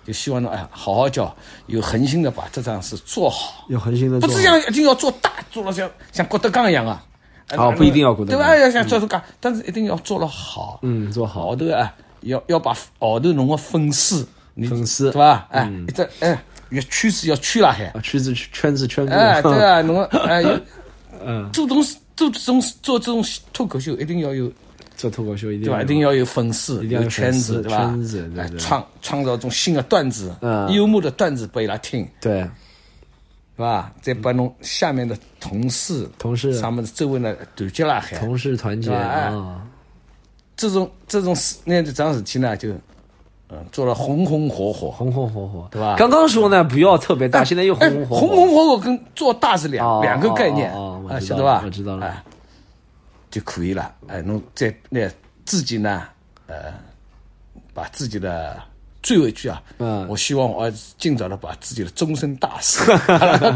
[0.08, 1.36] 就希望侬哎，好好教，
[1.66, 7.04] 有恒心的把这桩事做好，有恒心的做不是像一定要做大，做了像像郭德纲一样啊。
[7.58, 8.56] 哦不一定要郭德纲对吧？
[8.58, 10.80] 要像做这个，但是一定要做了好。
[10.82, 14.26] 嗯做好后头啊，要要把后头侬个粉丝，
[14.70, 15.46] 粉丝对吧？
[15.52, 17.86] 哎，一只哎，越圈子要圈了海。
[17.88, 20.60] 啊，圈子圈子圈子，哎， 对啊，侬哎，有
[21.26, 24.52] 嗯，做东西做这种做这种脱口秀，一定要有
[24.98, 25.78] 做脱口秀一定对吧？
[25.78, 27.78] 要一定要有粉丝，一定要有有圈子，对吧？
[27.78, 32.06] 圈子对对哎创创造一种新的段子嗯，幽默的段子给伊拉听。
[32.20, 32.42] 对。
[33.56, 33.92] 是吧？
[34.02, 39.64] 再把侬下面的同事、同事啥么子周围呢团结了，还，同事团结啊，
[40.56, 42.70] 这种这种事，那这桩事体呢，就
[43.50, 51.62] 嗯做了红红火火，红红火火，对吧刚刚说呢，不要特别大，现在又哎红红火火，红红火火跟做大是两、哦两个概念啊，哦哦我知道晓得吧？
[51.66, 52.24] 我知道了哎，
[53.38, 53.94] 就可以了。
[54.08, 55.08] 哎，侬再那
[55.46, 56.04] 自己呢，
[56.48, 56.74] 呃，
[57.72, 58.60] 把自己的
[59.04, 62.82] 最后一句啊，嗯我希望我儿子尽早的把自己的终身大事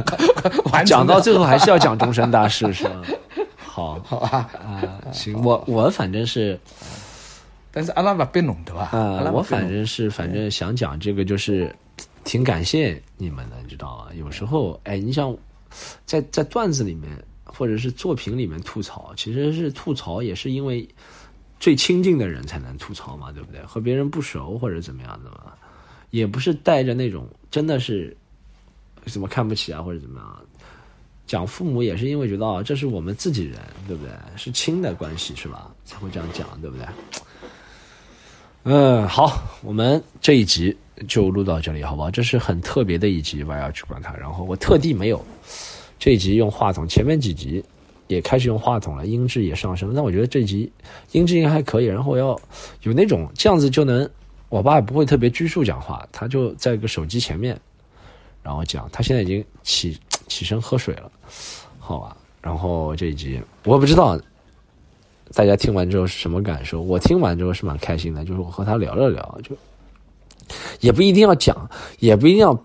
[0.72, 3.02] 完成讲到最后还是要讲终身大事，是吧？
[3.58, 4.50] 好好吧？
[4.64, 6.60] 啊，行，我我反正是，
[7.72, 8.92] 但是阿拉不逼侬对吧？
[9.34, 11.76] 我反正是反正想讲这个，就是
[12.24, 14.06] 挺感谢你们的，你知道吗？
[14.14, 15.36] 有时候，哎，你想
[16.06, 17.10] 在在段子里面
[17.54, 20.88] 或者是作品里面吐槽，其实是吐槽也是因为
[21.60, 23.62] 最亲近的人才能吐槽嘛，对不对？
[23.64, 25.54] 和别人不熟或者怎么样的嘛，
[26.10, 28.16] 也不是带着那种真的是
[29.06, 30.42] 什么看不起啊或者怎么样。
[31.28, 34.12] 讲父母也是因为觉得啊，这是我们自己人，对不对？
[34.36, 35.72] 是亲的关系是吧？
[35.86, 36.86] 才会这样讲，对不对？
[38.64, 40.76] 嗯，好，我们这一集
[41.08, 42.12] 就录到这里，好不好？
[42.12, 44.14] 这是很特别的一集，我要去管它。
[44.16, 45.26] 然后我特地没有
[46.02, 47.64] 这一集用话筒，前面几集
[48.08, 49.94] 也开始用话筒了，音质也上升。
[49.94, 50.72] 但我觉得这集
[51.12, 51.86] 音质应该还可以。
[51.86, 52.30] 然后要
[52.82, 54.10] 有那种这样子就能，
[54.50, 57.56] 我爸也不会特别拘束讲话，他就在一个手机前面，
[58.42, 58.90] 然后讲。
[58.92, 59.96] 他现在已经起
[60.28, 61.12] 起身喝水了，
[61.78, 62.18] 好吧？
[62.42, 64.20] 然后这一集我不知道
[65.36, 66.82] 大家听完之后是什么感受？
[66.82, 69.56] 我听完之后是蛮开心的，就是我和他聊了聊，就
[70.80, 72.60] 也不一定要讲，也不一定要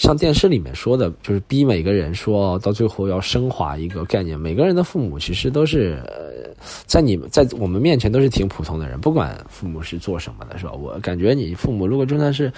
[0.00, 4.40] 像电视里面说的，就是逼每个人说到最后要升华一个概念。
[4.40, 6.50] 每个人的父母其实都是，呃，
[6.86, 10.72] 在你们在我们面前都是挺普通的人，不管父母是做什么的，是吧？
[10.72, 12.50] 我感觉你父母如果就算是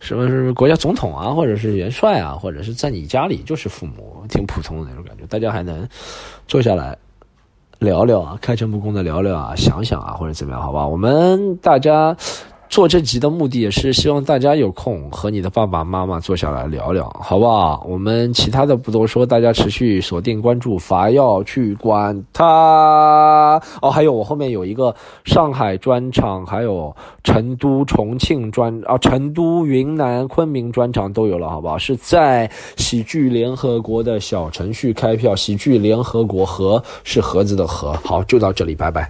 [0.00, 5.88] 什么是国家总统啊，或者是元帅啊，或者是在你家里就是父母，挺普通的那种感觉，大家还能
[6.46, 6.94] 坐下来。
[7.78, 10.86] 聊聊啊，开诚布公的聊聊啊，想想啊，或者怎么样，好吧？
[10.86, 12.16] 我们大家
[12.72, 17.84] 做这集的目的也是希望大家有空和你的爸爸妈妈坐下来聊聊，好不好？
[17.86, 23.60] 我们其他的不多说，大家持续锁定关注，伐要去管他。
[23.82, 31.76] 哦，还有我后面有一个上海专场，还有成都、重庆专啊，成都、云南、昆明专场都有了，好不好？
[31.76, 37.92] 是在喜剧联合国的小程序开票，喜剧联合国和是盒子的盒。
[38.02, 39.06] 好，就到这里，拜拜。